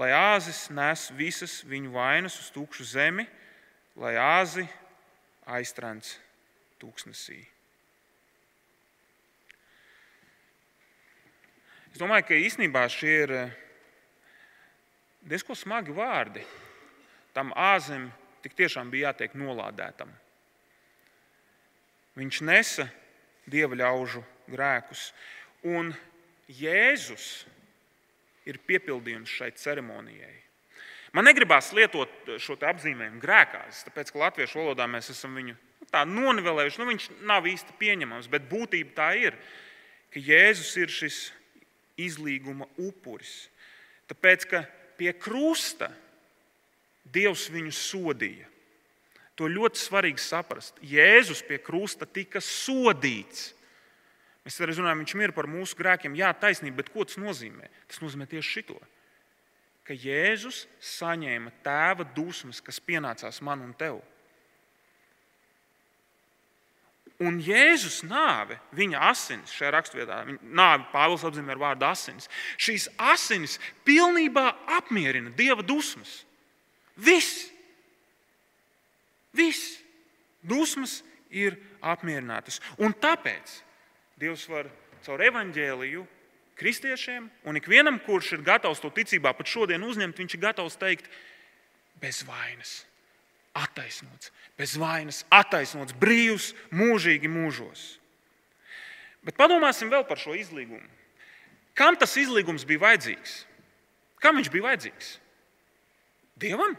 [0.00, 3.28] Lai āzis nes visas viņu vainas uz tukšu zemi,
[4.00, 4.64] lai āzi
[5.44, 6.16] aiztrāns
[6.80, 7.42] tūkstnesī.
[11.94, 13.50] Es domāju, ka īstenībā šie ir eh,
[15.30, 16.40] diezgan smagi vārdi.
[17.30, 18.08] Tam āzim
[18.42, 20.10] tik tiešām bija jātiek nolādētam.
[22.18, 22.88] Viņš nesa
[23.46, 25.04] dieva ļaužu grēkus.
[25.70, 25.92] Un
[26.50, 27.44] Jēzus
[28.42, 30.34] ir piepildījums šai ceremonijai.
[31.14, 36.02] Man negribās lietot šo apzīmējumu grēkās, tāpēc ka latviešu valodā mēs esam viņu nu, tā
[36.10, 36.82] nonivelējuši.
[36.82, 39.38] Nu, viņš nav īsti pieņemams, bet būtība tā ir,
[40.10, 41.22] ka Jēzus ir šis
[42.00, 43.48] izlīguma upuris.
[44.10, 44.64] Tāpēc, ka
[44.98, 45.90] pie krusta
[47.14, 48.48] Dievs viņu sodīja.
[49.36, 50.78] To ļoti svarīgi saprast.
[50.80, 53.50] Jēzus pie krusta tika sodīts.
[54.44, 56.16] Mēs arī runājam, viņš ir par mūsu grēkiem.
[56.16, 57.70] Jā, taisnība, bet ko tas nozīmē?
[57.88, 58.78] Tas nozīmē tieši šito.
[59.84, 64.00] Ka Jēzus saņēma tēva dusmas, kas pienācās man un tev.
[67.22, 72.26] Un Jēzus nāve, viņa asinis šajā raksturvietā, nāve Pāvils apzīmē ar vārdu asinis.
[72.58, 74.48] Šīs asinis pilnībā
[74.80, 76.24] apmierina dieva dusmas.
[76.98, 77.46] Viss!
[79.34, 79.78] Viss!
[80.42, 80.98] Dusmas
[81.30, 82.58] ir apmierinātas.
[82.82, 83.60] Un tāpēc
[84.20, 84.68] Dievs var
[85.02, 86.04] caur evaņģēliju
[86.58, 91.08] kristiešiem un ikvienam, kurš ir gatavs to ticībā pat šodien uzņemt, viņš ir gatavs teikt,
[92.00, 92.84] bez vainas,
[93.54, 97.86] attaisnots, bez vainas, attaisnots, brīvs, mūžīgi mūžos.
[99.24, 100.84] Bet padomāsim vēl par šo izlīgumu.
[101.74, 103.38] Kam tas izlīgums bija vajadzīgs?
[104.22, 105.14] Kam viņš bija vajadzīgs?
[106.40, 106.76] Dievam?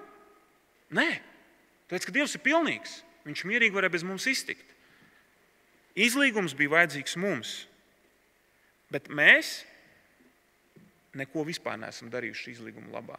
[0.95, 1.09] Nē,
[1.85, 4.73] Tāpēc, ka Dievs ir pilnīgs, Viņš mierīgi varēja bez mums iztikt.
[5.97, 7.53] Izlīgums bija vajadzīgs mums,
[8.93, 9.63] bet mēs
[11.17, 13.17] neko vispār neesam darījuši izlīguma labā.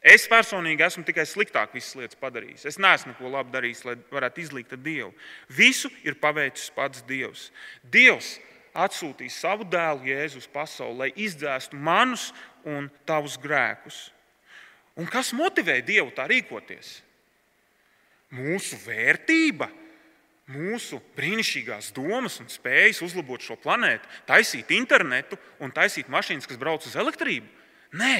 [0.00, 2.66] Es personīgi esmu tikai sliktāk visas lietas padarījis.
[2.68, 5.12] Es neesmu neko labu darījis, lai varētu izlīgt ar Dievu.
[5.50, 7.48] Visu ir paveicis pats Dievs.
[7.82, 8.36] Dievs
[8.76, 12.28] atsūtīja savu dēlu Jēzu uz pasauli, lai izdzēstu manus
[12.62, 14.06] un tavus grēkus.
[14.96, 17.00] Un kas motivēja Dievu tā rīkoties?
[18.34, 19.68] mūsu vērtība,
[20.50, 26.86] mūsu brīnišķīgās domas un spējas uzlabot šo planētu, taisīt internetu un taisīt mašīnas, kas brauc
[26.86, 27.48] uz elektrību.
[27.96, 28.16] Nē,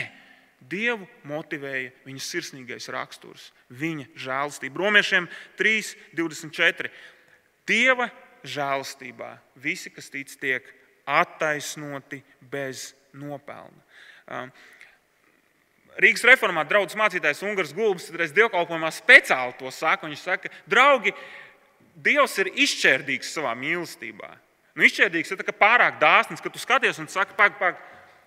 [0.61, 4.81] Dievu motivēja viņa sirsnīgais raksturs, viņa žēlastība.
[4.83, 6.90] Romiešiem 3, 24.
[7.69, 8.09] Dieva
[8.47, 10.66] žēlastībā visi, kas tic, tiek
[11.07, 13.85] attaisnoti bez nopelna.
[14.27, 14.51] Um,
[15.97, 20.09] Rīgas reformāta draugs mācītājs Ungārs Gulbis reiz dievkalpojumā speciāli to saka.
[20.11, 21.14] Viņš saka, draugi,
[21.97, 24.29] Dievs ir izšķērdīgs savā mīlestībā.
[24.77, 27.79] Nu, izšķērdīgs ir pārāk dāsns, ka tu skaties un saki, pag, pag,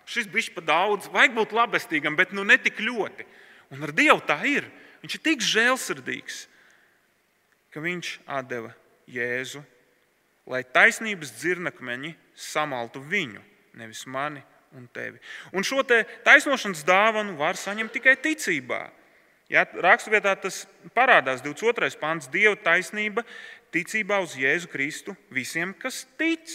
[0.10, 3.28] šis bija pa daudz, vajag būt labestīgam, bet nu ne tik ļoti.
[3.74, 4.68] Un ar Dievu tā ir.
[5.00, 6.42] Viņš ir tik žēlsirdīgs,
[7.72, 8.18] ka viņš
[8.50, 8.74] deva
[9.10, 9.62] Jēzu,
[10.50, 13.42] lai taisnības dzirnakmeņi samaltu viņu,
[13.80, 14.44] nevis mani
[14.76, 15.22] un tevi.
[15.56, 18.90] Un šo te taisnošanas dāvanu var saņemt tikai ticībā.
[19.50, 21.96] Ja, Raksturvietā tas parādās 22.
[22.02, 23.24] pāns, Dieva taisnība
[23.74, 26.46] ticībā uz Jēzu Kristu visiem, kas tic.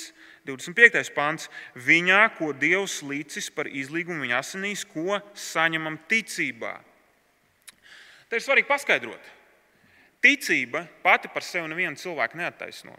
[0.44, 1.12] 25.
[1.16, 6.74] pāns, viņā, ko Dievs līdzis par izlīgumu viņa asinīs, ko saņemam ticībā.
[8.28, 9.32] Te ir svarīgi paskaidrot.
[10.24, 12.94] Ticība pati par sevi nevienu cilvēku neattaisno.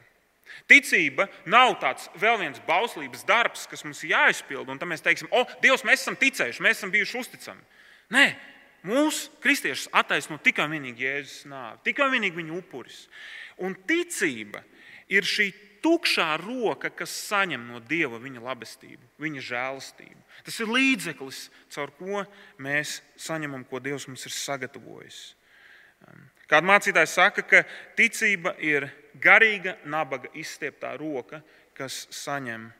[0.70, 5.30] Ticība nav tāds vēl viens bauslības darbs, kas mums ir jāizpild, un tad mēs teiksim,
[5.34, 7.66] o, Dievs, mēs esam ticējuši, mēs esam bijuši uzticami.
[8.14, 8.28] Nē,
[8.86, 13.06] Mūsu kristiešus attaisno tikai un vienīgi Jēzus nāve, tikai un vienīgi viņa upuris.
[13.66, 14.62] Un ticība
[15.10, 15.48] ir šī
[15.86, 20.22] tukšā roka, kas saņem no Dieva viņa labestību, viņa žēlastību.
[20.46, 21.42] Tas ir līdzeklis,
[21.74, 22.24] caur ko
[22.62, 25.20] mēs saņemam, ko Dievs mums ir sagatavojis.
[26.06, 27.64] Um, kāda mācītāja saka, ka
[27.98, 28.90] ticība ir
[29.22, 31.44] garīga, nabaga izstieptā roka,
[31.78, 32.72] kas saņem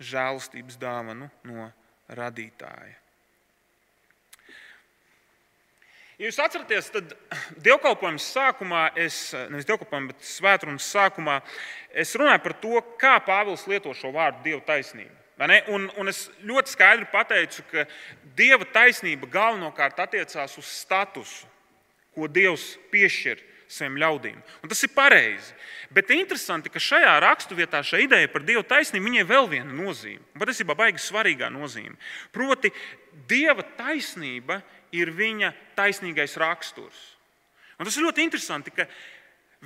[0.00, 1.70] žēlastības dāvanu no
[2.16, 2.96] radītāja.
[6.20, 7.12] Ja jūs atceraties, tad
[7.64, 11.38] dievkalpojuma sākumā, es, nevis dievkalpojuma, bet svētdienas sākumā,
[11.96, 15.16] es runāju par to, kā Pāvils lieto šo vārdu Dieva taisnība.
[15.72, 17.86] Un, un es ļoti skaidri pateicu, ka
[18.36, 21.48] Dieva taisnība galvenokārt attiecās uz statusu,
[22.12, 24.42] ko Dievs piešķir saviem ļaudīm.
[24.60, 25.54] Un tas ir pareizi.
[25.88, 30.20] Bet interesanti, ka šajā raksturvietā šī ideja par Dieva taisnību viņai vēl viena nozīme.
[30.36, 31.96] Patiesībā baigi svarīgā nozīme.
[32.34, 32.74] Proti,
[33.30, 34.60] Dieva taisnība
[34.92, 36.98] ir viņa taisnīgais raksturs.
[37.78, 38.84] Un tas ir ļoti interesanti, ka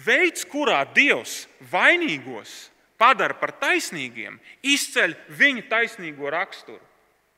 [0.06, 6.82] veids, kurā Dievs vainīgos padara par taisnīgiem, izceļ viņa taisnīgo raksturu.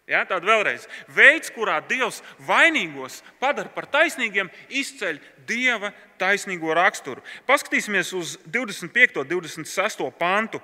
[0.06, 0.84] Ja, Tāda vēlreiz.
[1.10, 5.18] Veids, kurā Dievs vainīgos padara par taisnīgiem, izceļ
[5.48, 7.24] Dieva taisnīgo raksturu.
[7.48, 9.24] Paskatīsimies uz 25.
[9.24, 10.06] un 26.
[10.18, 10.62] pantu.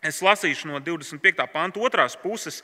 [0.00, 1.44] Es lasīšu no 25.
[1.52, 2.62] panta otras puses,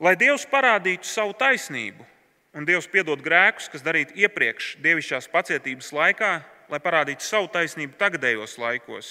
[0.00, 2.06] lai Dievs parādītu savu taisnību
[2.56, 6.30] Un Dievs piedod grēkus, kas darīti iepriekš dievišķās pacietības laikā,
[6.70, 9.10] lai parādītu savu taisnību tagadējos laikos.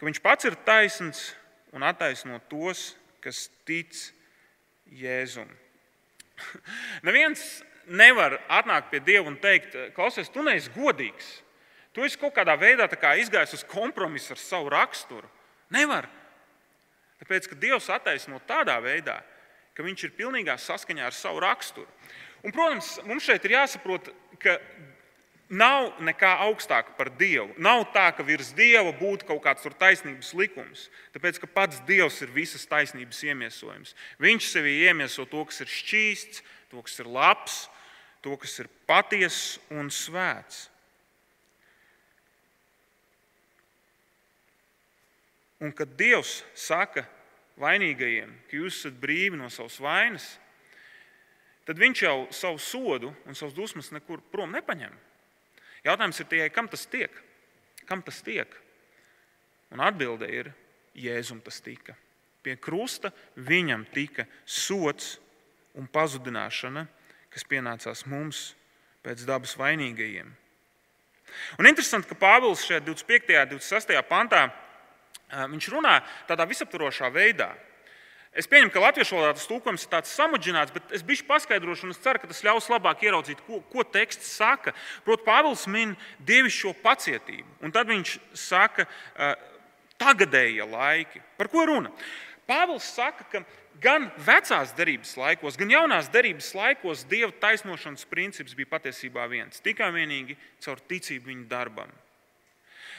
[0.00, 1.26] Ka Viņš pats ir taisns
[1.76, 3.92] un attaisno tos, kas tic
[4.88, 5.48] Jēzum.
[7.06, 11.40] Neviens nevar atnākt pie Dieva un teikt, klausies, tu neesi godīgs.
[11.94, 15.28] Tu esi kaut kādā veidā kā izgājis uz kompromisu ar savu raksturu.
[15.74, 16.08] Nevar.
[17.22, 19.20] Tāpēc, ka Dievs attaisno tādā veidā,
[19.74, 21.88] ka viņš ir pilnīgā saskaņā ar savu raksturu.
[22.44, 24.10] Un, protams, mums šeit ir jāsaprot,
[24.42, 24.58] ka
[25.48, 27.52] nav nekā augstāka par Dievu.
[27.60, 32.32] Nav tā, ka virs Dieva būtu kaut kāds taisnības likums, tāpēc ka pats Dievs ir
[32.34, 33.94] visas taisnības iemiesojums.
[34.20, 37.58] Viņš sevī iemieso to, kas ir šķīsts, to, kas ir labs,
[38.24, 40.68] to, kas ir patiess un svēts.
[45.64, 47.06] Un kad Dievs saka,
[47.60, 50.26] vainīgajiem, ka jūs esat brīvi no savas vainas,
[51.64, 54.94] tad viņš jau savu sodu un savus dusmas nekur prom nepaņem.
[55.84, 57.12] Jautājums ir tikai, kam tas tiek?
[57.84, 58.48] Kam tas tiek?
[59.74, 60.52] Un atbilde ir,
[60.94, 61.96] Jēzum tas tika.
[62.44, 65.16] Pie krusta viņam tika sots
[65.74, 66.84] un pazudināšana,
[67.34, 68.52] kas pienācās mums
[69.02, 70.28] pēc dabas vainīgajiem.
[71.58, 73.34] Un interesanti, ka Pāvils šajā 25.
[73.42, 73.96] un 26.
[74.06, 74.44] pantā
[75.30, 77.52] viņš runā tādā visaptvarošā veidā.
[78.34, 81.94] Es pieņemu, ka latviešu valodā tas tulkojums ir tāds samudžināts, bet es biju paskaidrošu, un
[81.94, 84.74] es ceru, ka tas ļaus labāk ieraudzīt, ko, ko teksts saka.
[85.06, 85.92] Protams, Pāvils min
[86.26, 88.88] dievišķo pacietību, un tad viņš saka,
[90.02, 91.22] tagadējie laiki.
[91.38, 91.94] Par ko runa?
[92.50, 93.44] Pāvils saka, ka
[93.80, 99.92] gan vecās derības laikos, gan jaunās derības laikos dieva taisnošanas princips bija patiesībā viens- tikai
[99.94, 101.90] vienīgi caur ticību viņa darbam.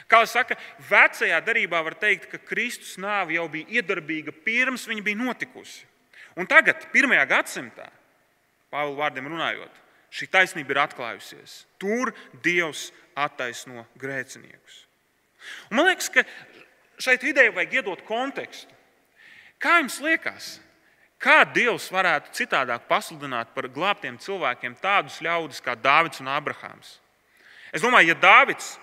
[0.09, 0.57] Kā jau saka,
[0.89, 5.85] vecajā darbā var teikt, ka Kristus nāve jau bija iedarbīga pirms viņa bija notikusi.
[6.37, 7.87] Un tagad, pirmajā gadsimtā,
[8.73, 9.71] Pāvila vārdiem runājot,
[10.11, 11.61] šī taisnība ir atklājusies.
[11.79, 12.11] Tur
[12.43, 14.81] Dievs attaisno grēciniekus.
[15.69, 16.25] Un man liekas, ka
[16.99, 18.73] šeit idejai vajag iedot kontekstu.
[19.61, 20.49] Kā jums liekas,
[21.21, 26.97] kā Dievs varētu citādāk pasludināt par glābtiem cilvēkiem tādus ļaudis kā Dāvids un Abrahāms?
[27.71, 28.75] Es domāju, ja Dāvids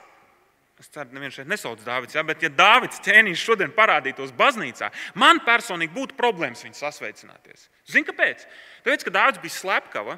[0.82, 2.24] Es ceru, ka neviens šeit nesauc Dārvids, ja?
[2.26, 7.68] bet, ja Dārvids ķēniņš šodien parādītos baznīcā, man personīgi būtu problēmas viņu sasveicināties.
[7.86, 8.42] Zini, kāpēc?
[8.82, 10.16] Tāpēc, ka Dārvids bija slepkava,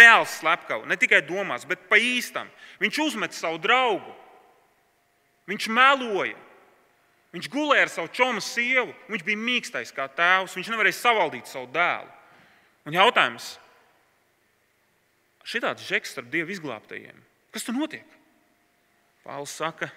[0.00, 2.50] reāls slepkava, ne tikai domās, bet pa īstam.
[2.82, 4.10] Viņš uzmet savu draugu,
[5.50, 6.34] viņš meloja,
[7.30, 11.70] viņš gulēja ar savu čomu sievu, viņš bija mīkstais kā tēvs, viņš nevarēja savaldīt savu
[11.70, 12.10] dēlu.
[12.90, 13.52] Un jautājums,
[15.46, 18.18] šitāds žeks starp dievu izglābtajiem, kas tur notiek?
[19.20, 19.92] Pāvils saka,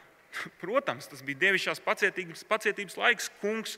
[0.62, 3.30] protams, tas bija dievišķās pacietības, pacietības laiks.
[3.42, 3.78] Kungs,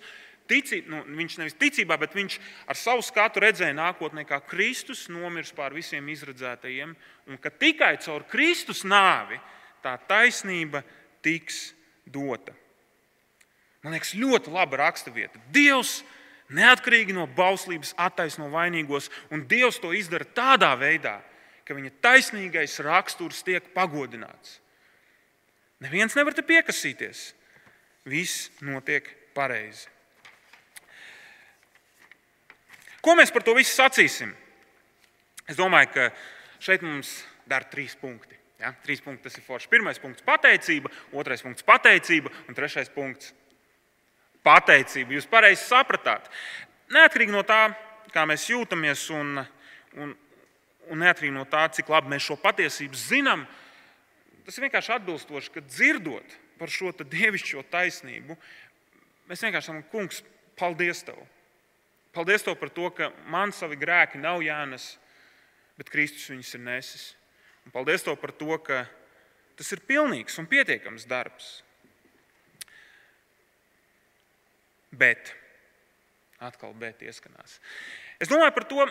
[0.49, 2.37] tici, nu, viņš nevis ticībā, bet viņš
[2.69, 6.95] ar savu skatu redzēja nākotnē, kā Kristus nomirs pār visiem izredzētajiem,
[7.29, 9.39] un ka tikai caur Kristus nāvi
[9.85, 10.83] tā taisnība
[11.25, 11.73] tiks
[12.05, 12.53] dota.
[13.85, 15.37] Man liekas, ļoti laba raksturvieta.
[15.53, 15.99] Dievs
[16.53, 21.19] neatkarīgi no bauslības attaisno vainīgos, un Dievs to izdara tādā veidā,
[21.65, 24.59] ka viņa taisnīgais raksturs tiek pagodināts.
[25.83, 27.33] Neviens nevar te piekasīties.
[28.07, 29.89] Viss notiek pareizi.
[33.03, 34.31] Ko mēs par to visu sacīsim?
[35.45, 36.05] Es domāju, ka
[36.63, 38.37] šeit mums dara trīs punkti.
[38.61, 38.71] Ja?
[38.85, 39.69] Trīs punkti tas ir forši.
[39.69, 43.33] Pirmais punkts- pateicība, otrais punkts- pateicība, un trešais punkts-
[44.47, 45.13] pateicība.
[45.13, 46.31] Jūs pareizi sapratāt.
[46.89, 47.75] Neatkarīgi no tā,
[48.11, 49.45] kā mēs jūtamies, un,
[49.97, 50.17] un,
[50.89, 53.45] un neatkarīgi no tā, cik labi mēs šo patiesību zinām,
[54.45, 58.37] tas ir vienkārši atbilstoši, ka dzirdot par šo dievišķo taisnību,
[59.29, 60.21] mēs vienkārši sakām, kungs,
[60.59, 61.19] paldies tev!
[62.15, 64.93] Paldies tev par to, ka man savi grēki nav jānes,
[65.75, 67.07] bet Kristus viņus ir nesis.
[67.67, 68.85] Un paldies tev par to, ka
[69.59, 71.49] tas ir pilnīgs un pietiekams darbs.
[74.95, 75.33] Bet,
[76.39, 77.57] atkal, bet ieskanās.
[78.15, 78.85] Es domāju par to,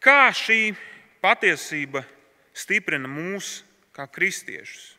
[0.00, 0.72] kā šī
[1.20, 2.06] patiesība
[2.56, 3.60] stiprina mūs
[3.96, 4.96] kā kristiešus.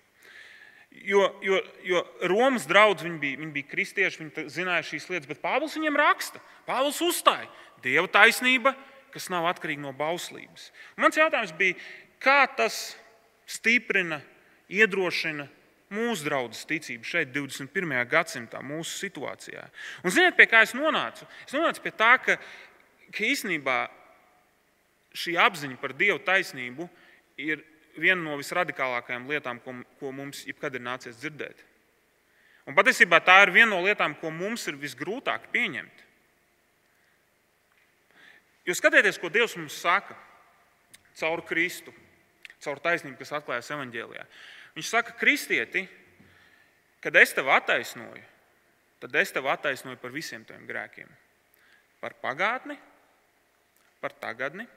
[1.07, 5.39] Jo, jo, jo Romas draugi viņi bija, viņi bija kristieši, viņi zināja šīs lietas, bet
[5.43, 6.41] Pāvils viņiem raksta.
[6.67, 7.47] Pāvils uzstāja,
[7.81, 8.75] Dieva taisnība
[9.13, 10.69] kas nav atkarīgi no bauslības.
[10.95, 11.77] Un mans jautājums bija,
[12.21, 12.95] kā tas
[13.49, 14.21] stiprina,
[14.71, 15.47] iedrošina
[15.91, 17.97] mūsu draugu ticību šeit, 21.
[18.11, 19.65] gadsimtā, mūsu situācijā.
[20.05, 21.27] Un ziniet, pie kā es nonācu?
[21.47, 22.37] Es nonācu pie tā, ka,
[23.11, 23.79] ka īstenībā
[25.11, 26.87] šī apziņa par Dieva taisnību
[27.41, 27.63] ir
[27.97, 31.65] viena no visradikālākajām lietām, ko, ko mums jebkad ir nācies dzirdēt.
[32.69, 36.03] Un patiesībā tā ir viena no lietām, ko mums ir visgrūtāk pieņemt.
[38.67, 40.15] Jo skatieties, ko Dievs mums saka
[41.17, 41.93] caur Kristu,
[42.61, 44.27] caur taisnību, kas atklājas evaņģēlijā.
[44.77, 45.87] Viņš saka, kristieti,
[47.03, 48.23] kad es tevi attaisnoju,
[49.01, 51.09] tad es tevi attaisnoju par visiem tiem grēkiem.
[52.01, 52.77] Par pagātni,
[54.01, 54.67] par tagadni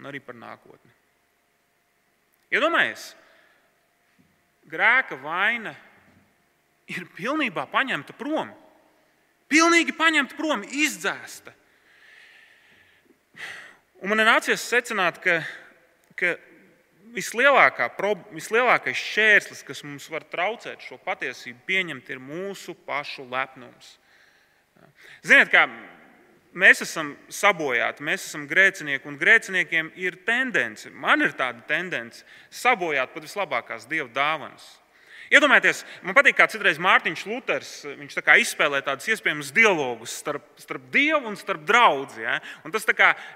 [0.00, 1.01] un arī par nākotni.
[2.52, 3.06] Iedomājieties,
[4.68, 5.72] grēka vaina
[6.92, 8.50] ir pilnībā paņemta prom.
[9.52, 11.54] Pilnīgi paņemta prom, izdzēsta.
[14.02, 15.38] Un man ir nācies secināt, ka,
[16.18, 16.34] ka
[17.14, 17.88] vislielākā,
[18.32, 23.96] vislielākais šķērslis, kas mums var traucēt šo patiesību pieņemt, ir mūsu pašu lepnums.
[25.22, 25.66] Ziniet, kā
[26.54, 33.14] mēs esam sabojāti, mēs esam grēcinieki, un grēciniekiem ir tendence, man ir tāda tendence, sabojāt
[33.14, 34.66] pat vislabākās dieva dāvanas.
[35.32, 37.70] Iedomājieties, man patīk, kā citreiz Mārtiņš Luters
[38.12, 42.20] tā izspēlē tādus iespējamus dialogus starp, starp dievu un starp draugu.
[42.20, 42.36] Ja?
[42.66, 42.84] Un tas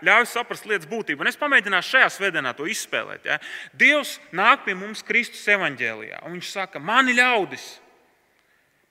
[0.04, 1.24] ļauj saprast lietas būtību.
[1.24, 3.24] Un es pamēģināšu šajā svētdienā to izspēlēt.
[3.24, 3.38] Ja?
[3.72, 7.64] Dievs nāk pie mums Kristus evaņģēlijā, un viņš saka, mani ļaudis.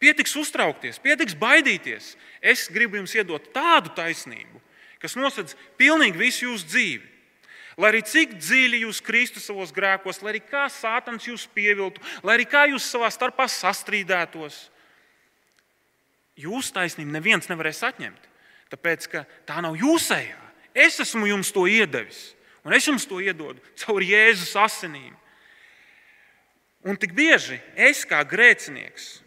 [0.06, 2.12] Pietiks uztraukties, pietiks baidīties.
[2.38, 4.60] Es gribu jums iedot tādu taisnību,
[5.02, 7.08] kas nosedz pilnīgi visu jūsu dzīvi.
[7.82, 12.38] Lai arī cik dziļi jūs kristu savos grēkos, lai arī kā sātans jūs pieviltu, lai
[12.38, 14.60] arī kā jūs savā starpā sastrīdētos,
[16.40, 18.32] jūsu taisnību neviens nevarēs atņemt.
[18.72, 20.40] Tāpēc, ka tā nav jūsējā.
[20.86, 22.30] Es esmu jums to iedevis,
[22.62, 25.14] un es jums to iedodu caur Jēzus asinīm.
[26.86, 29.25] Un tik bieži es kā grēcinieks,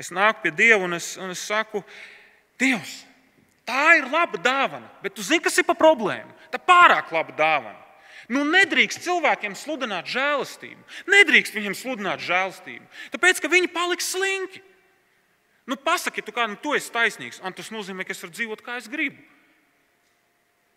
[0.00, 1.82] es nāku pie Dieva un es, un es saku,
[2.60, 3.02] Dievs,
[3.68, 6.32] tā ir laba dāvana, bet tu zini, kas ir pa problēmu?
[6.52, 7.78] Tā pārāk laba dāvana.
[8.30, 10.84] Nu, nedrīkst cilvēkiem sludināt žēlastību.
[11.10, 12.84] Nedrīkst viņiem sludināt žēlastību,
[13.14, 14.62] tāpēc ka viņi paliks slinki.
[15.66, 18.62] Nu, pasaki, tu kā nu, tu esi taisnīgs, un tas nozīmē, ka es varu dzīvot
[18.66, 19.18] kā es gribu.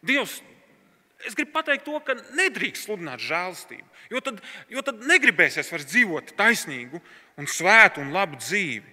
[0.05, 0.39] Dievs,
[1.25, 6.33] es gribu pateikt to, ka nedrīkst sludināt žēlastību, jo tad, jo tad negribēsies vairs dzīvot
[6.37, 7.01] taisnīgu,
[7.39, 8.92] un svētu un labu dzīvi.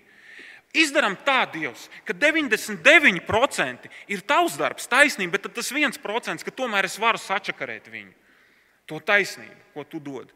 [0.70, 6.98] Izdarām tā, Dievs, ka 99% ir tavs darbs, taisnība, bet tas 1%, ka tomēr es
[7.02, 8.14] varu sačakarēt viņu.
[8.90, 10.30] To taisnību, ko tu dod.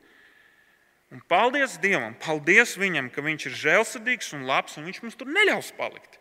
[1.14, 5.30] Un paldies Dievam, paldies Viņam, ka Viņš ir žēlsirdīgs un labs, un Viņš mums tur
[5.30, 6.18] neļaus palikt.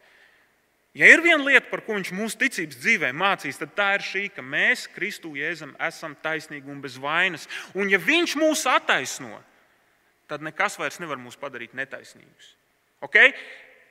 [0.94, 4.28] Ja ir viena lieta, par ko viņš mūsu ticības dzīvē mācīs, tad tā ir šī,
[4.30, 7.48] ka mēs, Kristu Jēzum, esam taisnīgi un bez vainas.
[7.74, 9.40] Un ja Viņš mūs attaisno,
[10.30, 12.54] tad nekas vairs nevar mūs padarīt netaisnīgus.
[13.04, 13.34] Okay?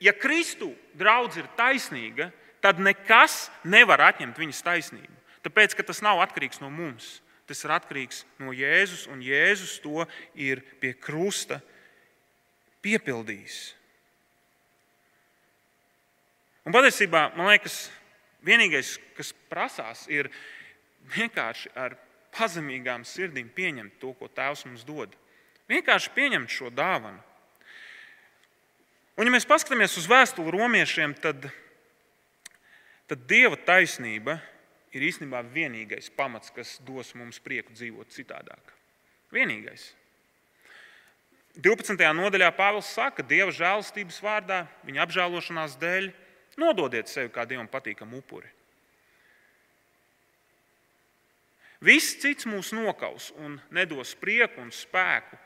[0.02, 2.30] Ja Kristu draudz ir taisnīga,
[2.62, 5.18] tad nekas nevar atņemt viņas taisnību.
[5.42, 7.20] Tāpēc, ka tas nav atkarīgs no mums.
[7.46, 10.04] Tas ir atkarīgs no Jēzus, un Jēzus to
[10.38, 11.58] ir pie krusta
[12.82, 13.58] piepildījis.
[16.62, 17.88] Un patiesībā man liekas,
[18.46, 20.30] vienīgais, kas prasās, ir
[21.16, 21.96] vienkārši ar
[22.32, 25.14] pazemīgām sirdīm pieņemt to, ko Tēvs mums dod.
[25.70, 27.18] Vienkārši pieņemt šo dāvanu.
[29.22, 31.44] Un, ja mēs paskatāmies uz vēstuli romiešiem, tad,
[33.06, 34.34] tad Dieva taisnība
[34.90, 38.72] ir īstenībā vienīgais pamats, kas dos mums prieku dzīvot citādāk.
[39.30, 39.84] Vienīgais.
[41.54, 41.94] 12.
[42.18, 44.58] nodaļā Pāvils saka, ka Dieva žēlastības vārdā,
[44.90, 46.10] viņa apžēlošanās dēļ,
[46.58, 48.50] nododiet sevi kā Dievam patīkamu upuri.
[51.78, 55.38] Viss cits mūs nokaus un nedos prieku un spēku.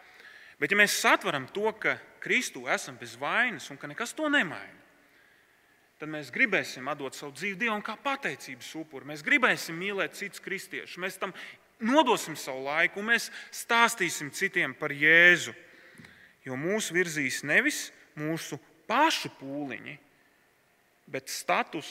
[0.56, 4.82] Bet, ja mēs satveram to, ka Kristū esam bez vainas un ka nekas to nemaina,
[6.00, 9.06] tad mēs gribēsim atdot savu dzīvi Dievam kā pateicības upuri.
[9.12, 11.34] Mēs gribēsim mīlēt citus kristiešus, mēs tam
[11.78, 15.54] nodosim savu laiku un mēs stāstīsim citiem par Jēzu.
[16.46, 18.58] Jo mūs virzīs nevis mūsu
[18.90, 19.96] pašu pūliņi,
[21.10, 21.88] bet status,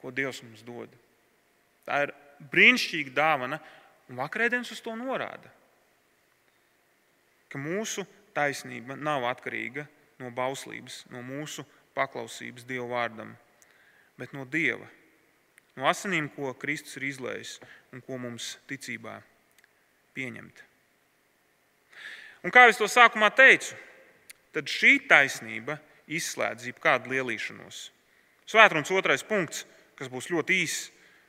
[0.00, 0.92] ko Dievs mums dod.
[1.84, 2.12] Tā ir
[2.52, 3.60] brīnišķīga dāvana,
[4.08, 5.52] un vakarēdienas uz to norāda.
[7.48, 8.04] Ka mūsu
[8.38, 9.88] taisnība nav atkarīga
[10.22, 11.66] no bauslības, no mūsu
[11.98, 13.34] paklausības Dieva vārdam,
[14.18, 14.86] bet no Dieva,
[15.78, 17.58] no asinīm, ko Kristus ir izlējis
[17.94, 19.18] un ko mums ticībā
[20.14, 20.64] pieņemt.
[22.46, 23.74] Un kā jau to sākumā teicu,
[24.54, 25.78] tad šī taisnība
[26.08, 27.88] izslēdz jebkādu lielīšanos.
[28.48, 29.64] Svētrunas otrais punkts,
[29.98, 30.88] kas būs ļoti īss,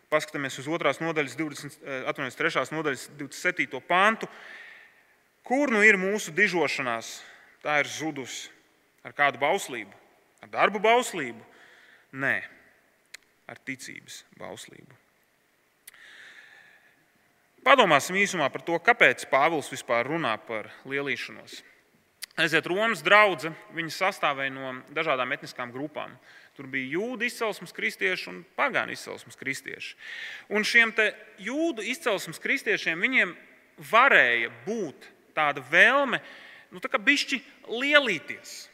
[0.10, 0.94] paskatāmies uz 2.
[1.04, 1.80] nodaļas, 20,
[2.10, 2.62] 83.
[2.62, 3.82] Eh, nodaļas 27.
[3.90, 4.30] pāntu,
[5.50, 7.18] kur nu ir mūsu dižošanās.
[7.66, 8.48] Tā ir zudusi
[9.04, 9.92] ar kādu bauslību,
[10.46, 11.42] ar darbu bauslību?
[12.16, 12.38] Nē,
[13.50, 14.96] ar ticības bauslību.
[17.66, 21.60] Padomāsim īsumā par to, kāpēc Pāvils vispār runā par lielīšanos.
[22.40, 26.14] Aiziet Romas drauga, viņa sastāvēja no dažādām etniskām grupām.
[26.56, 29.98] Tur bija jūdu izcelsmes kristieši un pagānu izcelsmes kristieši.
[30.56, 30.94] Un šiem
[31.44, 33.04] jūdu izcelsmes kristiešiem
[33.92, 36.22] varēja būt tāda vēlme,
[36.74, 38.70] nu, tā kā bišķi lielīties.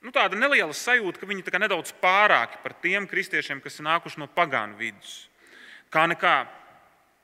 [0.00, 4.30] Nu, tāda neliela sajūta, ka viņi nedaudz pārāki par tiem kristiešiem, kas ir nākuši no
[4.32, 5.28] pagānu vidus.
[5.92, 6.46] Kā nekā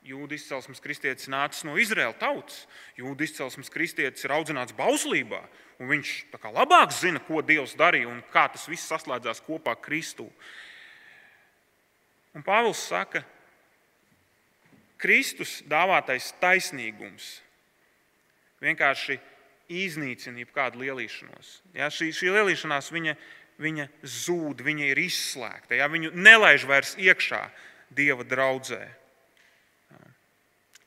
[0.07, 2.59] jūdu izcelsmes kristietis nācis no Izraēlas tautas,
[2.99, 5.41] jūdu izcelsmes kristietis ir audzināts bauslībā,
[5.81, 6.13] un viņš
[6.53, 10.29] labāk zina, ko Dievs darīja un kā tas viss saslēdzās kopā Kristū.
[12.37, 13.25] Un Pāvils saka,
[15.01, 17.41] Kristus dāvātais taisnīgums
[18.67, 19.19] vienkārši
[19.73, 21.61] iznīcina jebkādu lielīšanos.
[21.77, 23.17] Ja, šī, šī lielīšanās viņa,
[23.63, 25.79] viņa zūd, viņa ir izslēgta.
[25.79, 27.47] Ja, viņu nelaiž vairs iekšā
[27.97, 28.83] Dieva draudzē.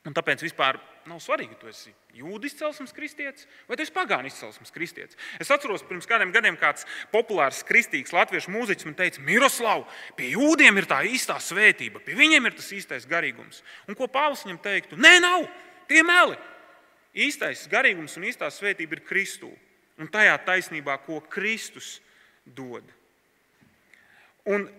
[0.08, 4.30] Un tāpēc vispār nav svarīgi, vai tu esi jūdu izcelsmes kristietis vai tu esi pagānu
[4.30, 5.18] izcelsmes kristietis.
[5.42, 9.86] Es atceros, pirms kādiem gadiem kāds populārs kristīgs latviešu mūziķis man teica, Miroslav,
[10.18, 13.64] pie jūdiem ir tā īstā svētība, pie viņiem ir tas īstais garīgums.
[13.90, 15.00] Un ko Pāvils viņam teiktu?
[15.00, 15.48] Nē, nav,
[15.92, 16.40] tie meli.
[17.18, 19.50] Īstais garīgums un īstā svētība ir Kristū
[20.00, 21.98] un tajā taisnībā, ko Kristus
[22.46, 22.86] dod.
[24.50, 24.70] Un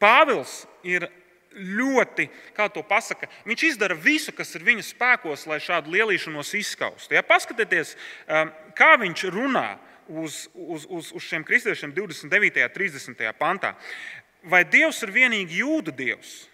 [0.00, 1.04] Pāvils ir
[1.52, 7.16] ļoti, kā to pasaka, viņš izdara visu, kas ir viņa spēkos, lai šādu lielīšanos izskaustu.
[7.16, 9.66] Ja, paskatieties, um, kā viņš runā
[10.08, 12.64] uz, uz, uz, uz šiem kristiešiem 29.
[12.64, 13.26] un 30.
[13.38, 13.74] pantā.
[14.46, 16.46] Vai Dievs ir vienīgi jūdu dievs,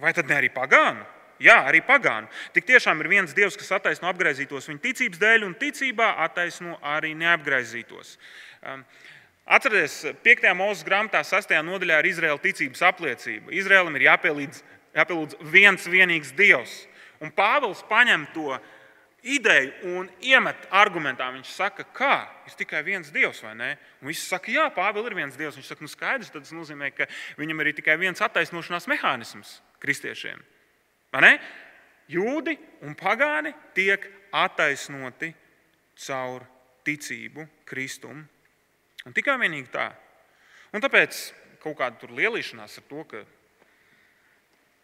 [0.00, 1.04] vai tad ne arī pagānu?
[1.42, 2.30] Jā, arī pagānu.
[2.56, 7.12] Tik tiešām ir viens dievs, kas attaisno apgaizītos viņa ticības dēļ, un ticībā attaisno arī
[7.18, 8.16] neapgaizītos.
[8.64, 8.86] Um,
[9.46, 10.48] Atcerieties, 5.
[10.58, 11.52] mūža grāmatā, 6.
[11.62, 13.52] nodaļā ir Izraēla ticības apliecība.
[13.54, 14.62] Izraēlam ir jāpielīdz,
[14.96, 16.72] jāpielūdz viens vienīgs dievs.
[17.22, 18.56] Un Pāvils paņem to
[19.22, 21.28] ideju un iemet argumentā.
[21.36, 22.16] Viņš saka, kā
[22.48, 23.70] ir tikai viens dievs, vai ne?
[24.00, 25.60] Un visi saka, jā, Pāvils ir viens dievs.
[25.60, 27.06] Viņš saka, nu skaidrs, tas nozīmē, ka
[27.38, 30.42] viņam ir tikai viens attaisnošanās mehānisms kristiešiem.
[32.06, 32.54] Jūdi
[32.86, 35.32] un pagāni tiek attaisnoti
[36.06, 36.44] caur
[36.86, 38.22] ticību Kristum
[39.06, 39.86] Un tikai vienīgi tā.
[40.74, 41.18] Un tāpēc
[41.62, 43.22] kaut kāda lielīšanās ar to, ka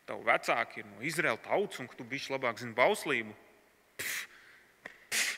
[0.07, 3.35] tavi vecāki ir no Izraēlas tautas un ka tu bišķi labāk zini bauslību.
[3.99, 4.20] Pff,
[5.11, 5.33] pff,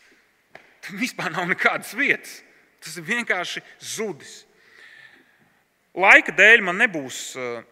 [0.85, 2.43] tam vispār nav nekādas vietas.
[2.85, 4.43] Tas ir vienkārši zudis.
[5.97, 7.65] Laika dēļ man nebūs eh,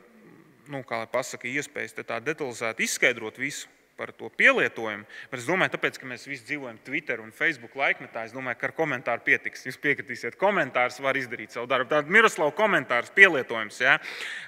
[0.71, 5.05] nu, pasaka, iespējas tā detalizēti izskaidrot visu par to pielietojumu.
[5.31, 8.71] Bet es domāju, tāpēc, ka mēs visi dzīvojam Twitter un Facebook laikmetā, es domāju, ka
[8.71, 9.67] ar komentāru pietiks.
[9.69, 11.91] Jūs piekritīsiet, komentārs var izdarīt savu darbu.
[11.93, 13.79] Tāda Miroslava komentārs pielietojums.
[13.85, 13.99] Ja?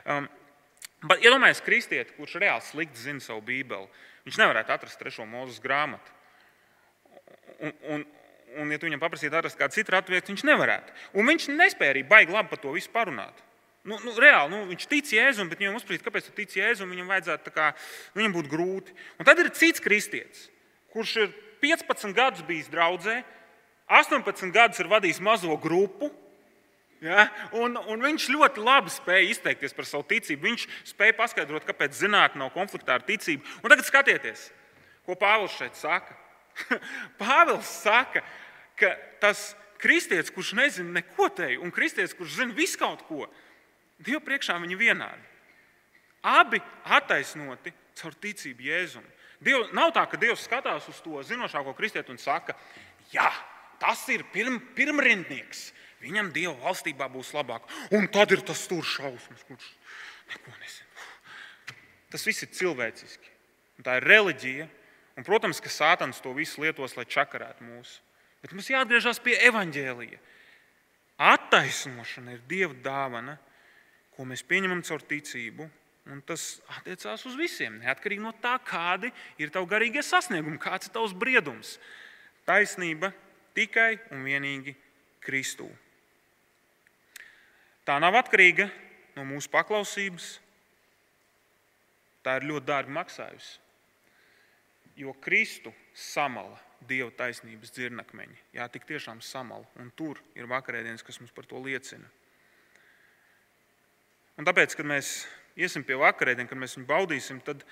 [0.09, 0.29] Um,
[1.05, 3.89] bet iedomājieties, ja kristieti, kurš reāli slikti zina savu bībeli,
[4.27, 6.19] viņš nevarētu atrast trešo mūzes grāmatu.
[7.61, 8.07] Un, un,
[8.59, 10.95] un, ja tu viņam paprasītu atrast kādu citu atvietu, viņš nevarētu.
[11.21, 13.45] Un viņš nespēja arī baigi labi par to visu parunāt.
[13.85, 16.93] Nu, nu, reāli, nu, viņš tic Jēzum, bet viņam uzsprāst, kāpēc viņš tic Jēzum.
[16.95, 17.70] Viņam vajadzētu kā,
[18.14, 18.95] nu, viņam būt grūti.
[19.20, 20.47] Un tad ir cits kristietis,
[20.95, 23.20] kurš ir 15 gadus bijis draudzē,
[23.93, 26.09] 18 gadus ir vadījis mazo grupu.
[27.05, 27.26] Ja?
[27.61, 30.49] Un, un viņš ļoti labi spēja izteikties par savu ticību.
[30.49, 33.45] Viņš spēja paskaidrot, kāpēc zinātnē nav konfliktā ar ticību.
[33.61, 34.49] Un tagad skatieties,
[35.05, 36.16] ko Pāvils šeit saka.
[37.20, 38.24] Pāvils saka,
[38.80, 39.51] ka tas
[39.82, 43.26] kristietis, kurš nezina neko te, un kristietis, kurš zina visu kaut ko,
[44.03, 45.30] Dievu priekšā viņi vienādi.
[46.24, 46.61] Abi
[46.97, 49.05] attaisnoti caur ticību Jēzum.
[49.45, 52.57] Diev, nav tā, ka Dievs skatās uz to zinošāko kristieti un saka,
[53.12, 53.28] jā,
[53.82, 55.68] tas ir pirm, pirmrindnieks.
[56.05, 57.68] Viņam Dieva valstībā būs labāk.
[57.97, 59.68] Un tad ir tas tur šausmas, kurš
[60.32, 60.90] neko nezina.
[62.12, 63.30] Tas viss ir cilvēciski.
[63.78, 64.66] Un tā ir reliģija.
[65.14, 68.01] Un, protams, ka Sātans to visu lietos, lai čakarētu mūsu.
[68.42, 70.18] Bet mums jāatgriežas pie evaņģēlija.
[71.24, 73.36] Attaisnošana ir Dieva dāvana,
[74.17, 75.69] ko mēs pieņemam caur ticību.
[76.12, 79.09] Un tas attiecās uz visiem, neatkarīgi no tā, kādi
[79.41, 81.79] ir tavi garīgie sasniegumi, kāds ir tavs briedums.
[82.45, 83.09] Taisnība
[83.57, 84.75] tikai un vienīgi
[85.25, 85.71] Kristū.
[87.89, 88.69] Tā nav atkarīga
[89.17, 90.29] no mūsu paklausības.
[92.25, 93.59] Tā ir ļoti dārgi maksājusi.
[95.01, 98.37] Jo Kristu samala Dieva taisnības dzirnakmeņi.
[98.59, 99.65] Jā, tik tiešām samala.
[99.81, 102.05] Un tur ir vakarēdienas, kas mums par to liecina.
[104.35, 105.11] Un tāpēc, kad mēs
[105.55, 107.62] iesim pie vakarēdienas, kad mēs viņu baudīsim, tad,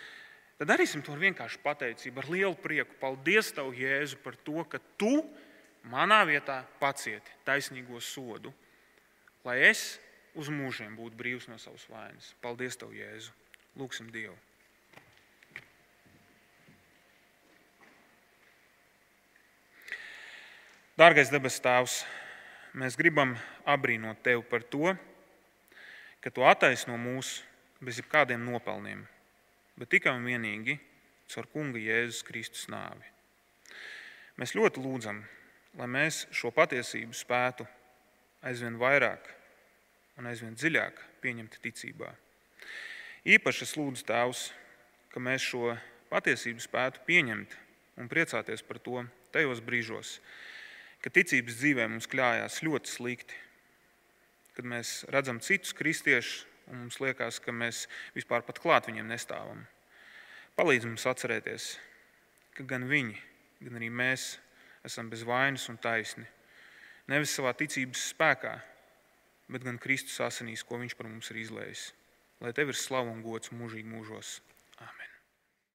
[0.60, 2.94] tad darīsim to ar vienkāršu pateicību, ar lielu prieku.
[3.00, 5.16] Paldies, Tev, Jēzu, par to, ka Tu
[5.90, 8.54] manā vietā pacieti taisnīgo sodu,
[9.42, 9.98] lai es
[10.38, 12.30] uz mūžiem būtu brīvs no savas vainas.
[12.44, 13.34] Paldies, Tev, Jēzu!
[13.80, 14.36] Lūksim Dievu!
[20.92, 22.02] Dārgais debes Tēvs,
[22.78, 23.32] mēs gribam
[23.66, 24.92] apbrīnot Tevi par to,
[26.22, 27.40] ka Tu attaisno mūs
[27.82, 29.02] bez jebkādiem nopelniem,
[29.74, 30.78] bet tikai un vienīgi
[31.32, 33.08] caur Kunga Jēzus Kristus nāvi.
[34.38, 35.22] Mēs ļoti lūdzam,
[35.78, 37.66] lai mēs šo patiesību spētu
[38.46, 39.26] aizvien vairāk
[40.20, 42.12] un aizvien dziļāk pieņemt ticībā.
[43.22, 44.46] Īpaši es lūdzu Tēvs,
[45.12, 45.74] ka mēs šo
[46.12, 47.56] patiesību spētu pieņemt
[48.00, 49.04] un priecāties par to
[49.34, 50.16] tajos brīžos,
[51.02, 53.38] kad ticības dzīvē mums kļājās ļoti slikti,
[54.56, 57.86] kad mēs redzam citus kristiešus un mums liekas, ka mēs
[58.16, 59.64] vispār pat klāt viņiem nestāvam.
[60.56, 61.72] Palīdz mums atcerēties,
[62.56, 63.16] ka gan viņi,
[63.64, 64.36] gan arī mēs
[64.86, 66.26] esam bez vainas un taisni.
[67.10, 68.52] Nevis savā ticības spēkā,
[69.52, 71.90] bet gan Kristus asinīs, ko Viņš par mums ir izlējis.
[72.42, 74.40] Lai tev ir slava un gods mūžīgi mūžos.